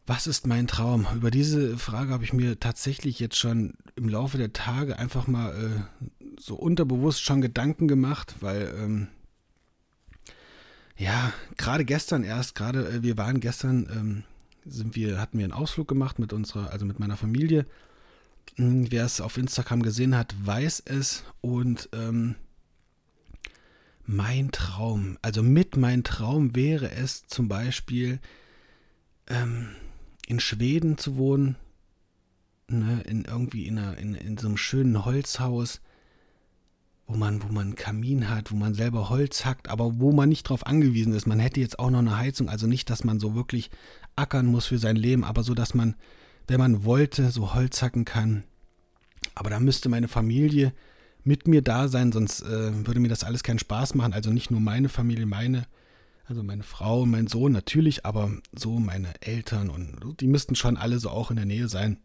[0.05, 1.07] Was ist mein Traum?
[1.15, 5.55] Über diese Frage habe ich mir tatsächlich jetzt schon im Laufe der Tage einfach mal
[5.55, 9.07] äh, so unterbewusst schon Gedanken gemacht, weil ähm,
[10.95, 14.23] ja, gerade gestern erst, gerade äh, wir waren gestern, ähm,
[14.63, 17.65] sind wir, hatten wir einen Ausflug gemacht mit unserer, also mit meiner Familie
[18.57, 21.23] wer es auf Instagram gesehen hat, weiß es.
[21.41, 22.35] Und ähm,
[24.05, 28.19] mein Traum, also mit mein Traum wäre es zum Beispiel
[29.27, 29.69] ähm,
[30.27, 31.55] in Schweden zu wohnen,
[32.67, 35.81] ne, in irgendwie in, einer, in, in so einem schönen Holzhaus,
[37.07, 40.29] wo man, wo man einen Kamin hat, wo man selber Holz hackt, aber wo man
[40.29, 41.27] nicht drauf angewiesen ist.
[41.27, 43.69] Man hätte jetzt auch noch eine Heizung, also nicht, dass man so wirklich
[44.15, 45.95] ackern muss für sein Leben, aber so, dass man
[46.47, 48.43] wenn man wollte, so Holz hacken kann.
[49.35, 50.73] Aber da müsste meine Familie
[51.23, 54.13] mit mir da sein, sonst äh, würde mir das alles keinen Spaß machen.
[54.13, 55.67] Also nicht nur meine Familie, meine,
[56.25, 60.99] also meine Frau mein Sohn natürlich, aber so meine Eltern und die müssten schon alle
[60.99, 61.97] so auch in der Nähe sein.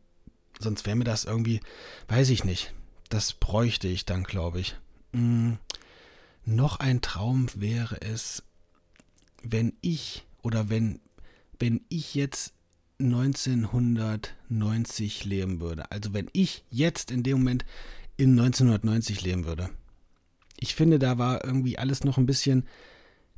[0.59, 1.61] Sonst wäre mir das irgendwie,
[2.09, 2.74] weiß ich nicht.
[3.09, 4.76] Das bräuchte ich dann, glaube ich.
[5.12, 5.59] Hm.
[6.45, 8.43] Noch ein Traum wäre es,
[9.43, 11.01] wenn ich oder wenn,
[11.59, 12.53] wenn ich jetzt
[12.99, 15.90] 1990 leben würde.
[15.90, 17.64] Also wenn ich jetzt in dem Moment
[18.16, 19.68] in 1990 leben würde.
[20.59, 22.64] Ich finde, da war irgendwie alles noch ein bisschen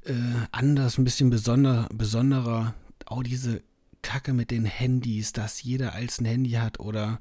[0.04, 0.12] äh,
[0.52, 2.74] anders, ein bisschen besonder, besonderer.
[3.06, 3.62] Auch diese
[4.02, 7.20] Kacke mit den Handys, dass jeder als ein Handy hat oder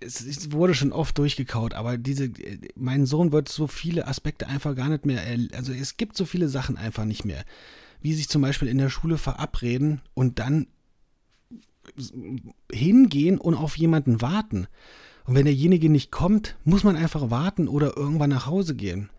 [0.00, 2.30] es, wurde schon oft durchgekaut, aber diese,
[2.74, 5.22] mein Sohn wird so viele Aspekte einfach gar nicht mehr,
[5.52, 7.44] also es gibt so viele Sachen einfach nicht mehr
[8.00, 10.68] wie sich zum Beispiel in der Schule verabreden und dann
[12.70, 14.66] hingehen und auf jemanden warten.
[15.24, 19.10] Und wenn derjenige nicht kommt, muss man einfach warten oder irgendwann nach Hause gehen.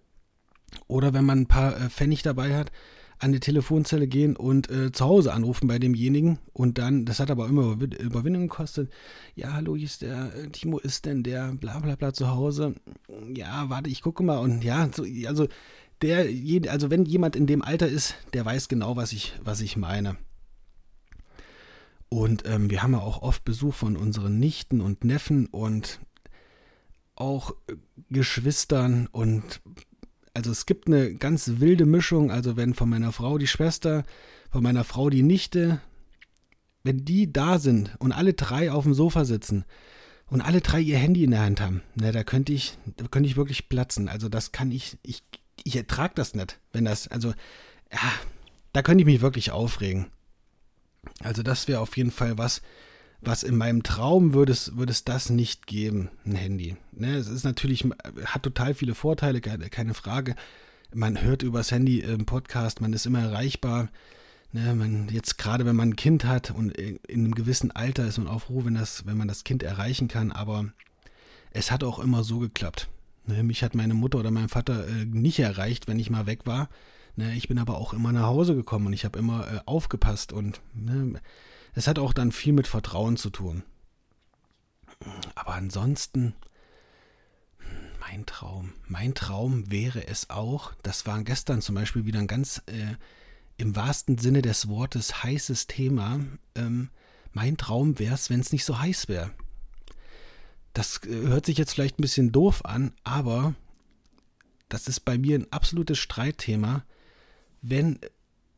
[0.88, 2.72] Oder wenn man ein paar äh, Pfennig dabei hat,
[3.20, 7.30] an die Telefonzelle gehen und äh, zu Hause anrufen bei demjenigen und dann, das hat
[7.30, 8.90] aber immer Überwindung gekostet.
[9.36, 12.76] Ja, hallo, hier ist der, äh, Timo ist denn der bla bla bla zu Hause?
[13.36, 15.48] Ja, warte, ich gucke mal und ja, so, also
[16.02, 16.28] der,
[16.72, 20.18] also wenn jemand in dem Alter ist, der weiß genau, was ich, was ich meine.
[22.10, 26.00] Und ähm, wir haben ja auch oft Besuch von unseren Nichten und Neffen und
[27.16, 27.54] auch
[28.10, 29.62] Geschwistern und
[30.34, 32.32] also es gibt eine ganz wilde Mischung.
[32.32, 34.04] Also wenn von meiner Frau die Schwester,
[34.50, 35.82] von meiner Frau die Nichte,
[36.84, 39.66] wenn die da sind und alle drei auf dem Sofa sitzen
[40.28, 43.28] und alle drei ihr Handy in der Hand haben, na, da könnte ich, da könnte
[43.28, 44.08] ich wirklich platzen.
[44.08, 45.24] Also das kann ich, ich,
[45.64, 47.30] ich ertrage das nicht, wenn das, also,
[47.92, 48.12] ja,
[48.74, 50.08] da könnte ich mich wirklich aufregen.
[51.22, 52.62] Also das wäre auf jeden Fall was,
[53.22, 56.78] was in meinem Traum würde es, würde es das nicht geben, ein Handy.
[56.92, 57.86] Ne, es ist natürlich,
[58.26, 60.36] hat total viele Vorteile, keine, Frage.
[60.94, 63.90] Man hört übers Handy im Podcast, man ist immer erreichbar.
[64.52, 68.18] Ne, man, jetzt gerade wenn man ein Kind hat und in einem gewissen Alter ist
[68.18, 70.66] man auch froh, wenn, das, wenn man das Kind erreichen kann, aber
[71.52, 72.90] es hat auch immer so geklappt.
[73.30, 76.48] Ne, mich hat meine Mutter oder mein Vater äh, nicht erreicht, wenn ich mal weg
[76.48, 76.68] war.
[77.16, 80.34] Ne, ich bin aber auch immer nach Hause gekommen und ich habe immer äh, aufgepasst
[80.34, 81.22] und ne,
[81.76, 83.62] es hat auch dann viel mit Vertrauen zu tun.
[85.36, 86.34] Aber ansonsten,
[88.00, 92.64] mein Traum, mein Traum wäre es auch, das war gestern zum Beispiel wieder ein ganz
[92.66, 92.96] äh,
[93.58, 96.20] im wahrsten Sinne des Wortes heißes Thema.
[96.56, 96.90] Ähm,
[97.32, 99.30] mein Traum wäre es, wenn es nicht so heiß wäre.
[100.74, 103.54] Das äh, hört sich jetzt vielleicht ein bisschen doof an, aber
[104.70, 106.84] das ist bei mir ein absolutes Streitthema.
[107.62, 108.00] Wenn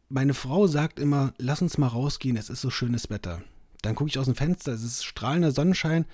[0.10, 3.42] meine Frau sagt immer, lass uns mal rausgehen, es ist so schönes Wetter.
[3.82, 6.06] Dann gucke ich aus dem Fenster, es ist strahlender Sonnenschein,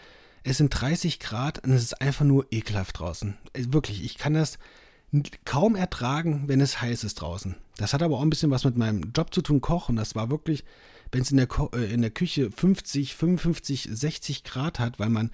[0.44, 3.36] es sind 30 Grad und es ist einfach nur ekelhaft draußen.
[3.54, 4.60] Äh, wirklich, ich kann das
[5.46, 7.56] kaum ertragen, wenn es heiß ist draußen.
[7.78, 9.96] Das hat aber auch ein bisschen was mit meinem Job zu tun, Kochen.
[9.96, 10.64] Das war wirklich,
[11.12, 15.32] wenn es in, der äh, in der Küche 50, 55, 60 Grad hat, weil man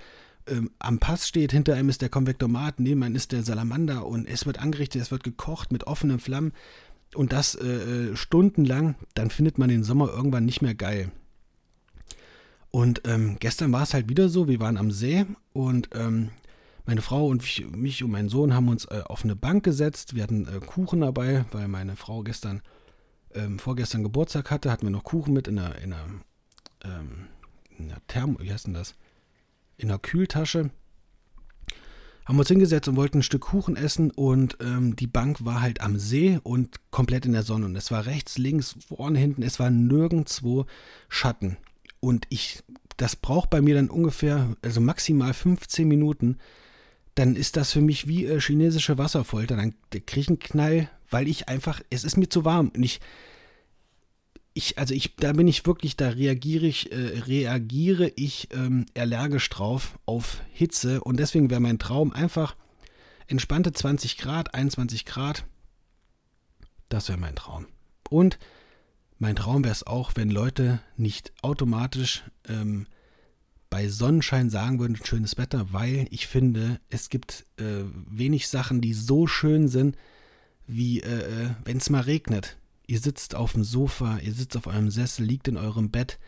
[0.48, 4.28] ähm, am Pass steht, hinter einem ist der Konvektomat, neben einem ist der Salamander und
[4.28, 6.54] es wird angerichtet, es wird gekocht mit offenen Flammen
[7.16, 11.12] und das äh, äh, stundenlang, dann findet man den Sommer irgendwann nicht mehr geil.
[12.72, 16.30] Und ähm, gestern war es halt wieder so, wir waren am See und ähm,
[16.86, 20.16] meine Frau und ich, mich und mein Sohn haben uns äh, auf eine Bank gesetzt.
[20.16, 22.62] Wir hatten äh, Kuchen dabei, weil meine Frau gestern,
[23.36, 26.06] ähm, vorgestern Geburtstag hatte, hatten wir noch Kuchen mit in einer, in einer,
[26.84, 27.28] ähm,
[27.78, 28.96] in einer Thermo, wie heißt denn das?
[29.78, 30.72] In einer Kühltasche.
[32.26, 35.82] Haben uns hingesetzt und wollten ein Stück Kuchen essen und ähm, die Bank war halt
[35.82, 37.66] am See und komplett in der Sonne.
[37.66, 40.66] Und es war rechts, links, vorne, hinten, es war nirgendwo
[41.10, 41.58] Schatten.
[42.00, 42.64] Und ich,
[42.96, 46.38] das braucht bei mir dann ungefähr, also maximal 15 Minuten,
[47.16, 49.58] dann ist das für mich wie äh, chinesische Wasserfolter.
[49.58, 52.72] Dann kriege ich einen Knall, weil ich einfach, es ist mir zu warm.
[52.76, 53.02] Und ich,
[54.54, 59.50] ich, also ich, da bin ich wirklich, da reagiere ich, äh, reagiere ich ähm, allergisch
[59.50, 61.02] drauf auf Hitze.
[61.04, 62.56] Und deswegen wäre mein Traum einfach
[63.28, 65.46] entspannte 20 Grad, 21 Grad.
[66.90, 67.66] Das wäre mein Traum.
[68.10, 68.38] Und
[69.18, 72.86] mein Traum wäre es auch, wenn Leute nicht automatisch ähm,
[73.72, 78.94] bei Sonnenschein sagen würden, schönes Wetter, weil ich finde, es gibt äh, wenig Sachen, die
[78.94, 79.98] so schön sind,
[80.68, 82.58] wie äh, äh wenn es mal regnet.
[82.86, 86.20] Ihr sitzt auf dem Sofa, ihr sitzt auf eurem Sessel, liegt in eurem Bett,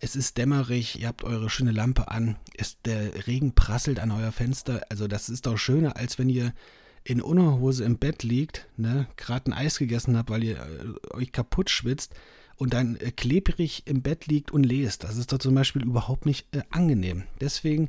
[0.00, 4.32] es ist dämmerig, ihr habt eure schöne Lampe an, es, der Regen prasselt an euer
[4.32, 4.82] Fenster.
[4.88, 6.52] Also das ist doch schöner, als wenn ihr
[7.04, 11.30] in Unterhose im Bett liegt, ne, gerade ein Eis gegessen habt, weil ihr äh, euch
[11.30, 12.14] kaputt schwitzt
[12.56, 15.04] und dann äh, klebrig im Bett liegt und lest.
[15.04, 17.24] Das ist doch zum Beispiel überhaupt nicht äh, angenehm.
[17.40, 17.88] Deswegen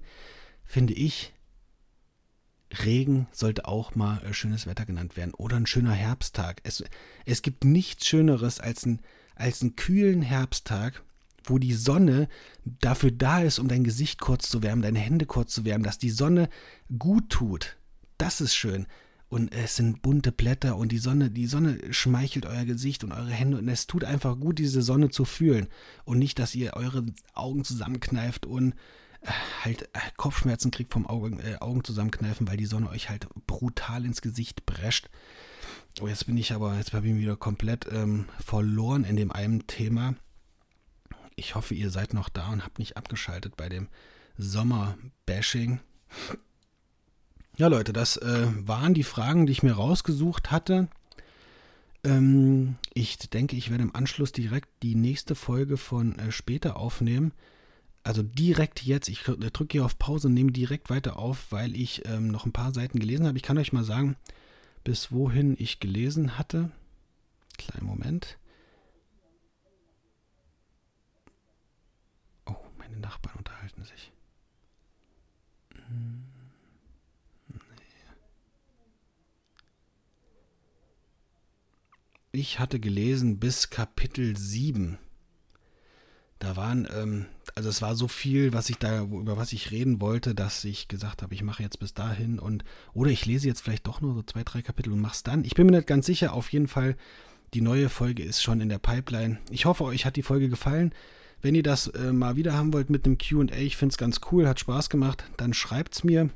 [0.65, 1.33] finde ich,
[2.83, 6.61] Regen sollte auch mal äh, schönes Wetter genannt werden oder ein schöner Herbsttag.
[6.63, 6.83] Es,
[7.25, 8.99] es gibt nichts Schöneres als, ein,
[9.35, 11.03] als einen kühlen Herbsttag,
[11.45, 12.27] wo die Sonne
[12.63, 15.97] dafür da ist, um dein Gesicht kurz zu wärmen, deine Hände kurz zu wärmen, dass
[15.97, 16.49] die Sonne
[16.97, 17.77] gut tut.
[18.17, 18.87] Das ist schön
[19.33, 23.31] und es sind bunte Blätter und die Sonne, die Sonne schmeichelt euer Gesicht und eure
[23.31, 25.69] Hände und es tut einfach gut, diese Sonne zu fühlen
[26.05, 27.03] und nicht, dass ihr eure
[27.33, 28.75] Augen zusammenkneift und
[29.63, 34.05] halt äh, Kopfschmerzen kriegt vom Augen, äh, Augen zusammenkneifen, weil die Sonne euch halt brutal
[34.05, 35.09] ins Gesicht prescht.
[36.01, 39.67] Oh, jetzt bin ich aber, jetzt habe ich wieder komplett ähm, verloren in dem einen
[39.67, 40.15] Thema.
[41.35, 43.87] Ich hoffe, ihr seid noch da und habt nicht abgeschaltet bei dem
[44.37, 45.79] Sommer-Bashing.
[47.57, 50.87] Ja, Leute, das äh, waren die Fragen, die ich mir rausgesucht hatte.
[52.03, 57.31] Ähm, ich denke, ich werde im Anschluss direkt die nächste Folge von äh, später aufnehmen.
[58.03, 59.07] Also direkt jetzt.
[59.07, 62.51] Ich drücke hier auf Pause und nehme direkt weiter auf, weil ich ähm, noch ein
[62.51, 63.37] paar Seiten gelesen habe.
[63.37, 64.17] Ich kann euch mal sagen,
[64.83, 66.71] bis wohin ich gelesen hatte.
[67.57, 68.37] Kleinen Moment.
[72.45, 74.11] Oh, meine Nachbarn unterhalten sich.
[82.35, 84.97] Ich hatte gelesen bis Kapitel 7.
[86.43, 87.25] Da waren, ähm,
[87.55, 90.89] also es war so viel, was ich da, über was ich reden wollte, dass ich
[90.89, 94.13] gesagt habe, ich mache jetzt bis dahin und, oder ich lese jetzt vielleicht doch nur
[94.13, 95.45] so zwei, drei Kapitel und mach's dann.
[95.45, 96.97] Ich bin mir nicht ganz sicher, auf jeden Fall,
[97.53, 99.37] die neue Folge ist schon in der Pipeline.
[99.51, 100.93] Ich hoffe, euch hat die Folge gefallen.
[101.41, 104.19] Wenn ihr das äh, mal wieder haben wollt mit einem QA, ich finde es ganz
[104.31, 106.29] cool, hat Spaß gemacht, dann schreibt's mir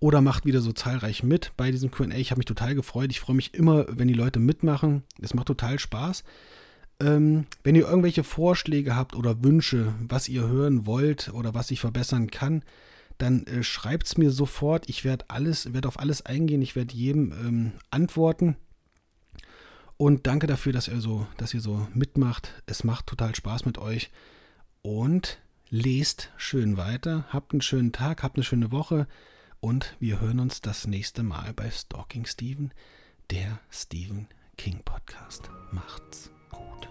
[0.00, 2.16] oder macht wieder so zahlreich mit bei diesem QA.
[2.16, 3.12] Ich habe mich total gefreut.
[3.12, 5.04] Ich freue mich immer, wenn die Leute mitmachen.
[5.20, 6.24] Es macht total Spaß.
[7.00, 11.80] Ähm, wenn ihr irgendwelche Vorschläge habt oder Wünsche, was ihr hören wollt oder was ich
[11.80, 12.62] verbessern kann,
[13.18, 14.88] dann äh, schreibt es mir sofort.
[14.88, 16.62] Ich werde alles, werde auf alles eingehen.
[16.62, 18.56] Ich werde jedem ähm, antworten.
[19.96, 22.62] Und danke dafür, dass ihr so, dass ihr so mitmacht.
[22.66, 24.10] Es macht total Spaß mit euch.
[24.82, 25.38] Und
[25.70, 27.24] lest schön weiter.
[27.30, 29.06] Habt einen schönen Tag, habt eine schöne Woche
[29.62, 32.72] und wir hören uns das nächste Mal bei Stalking Steven,
[33.30, 34.26] der Stephen
[34.56, 35.50] King Podcast.
[35.70, 36.88] Macht's gut.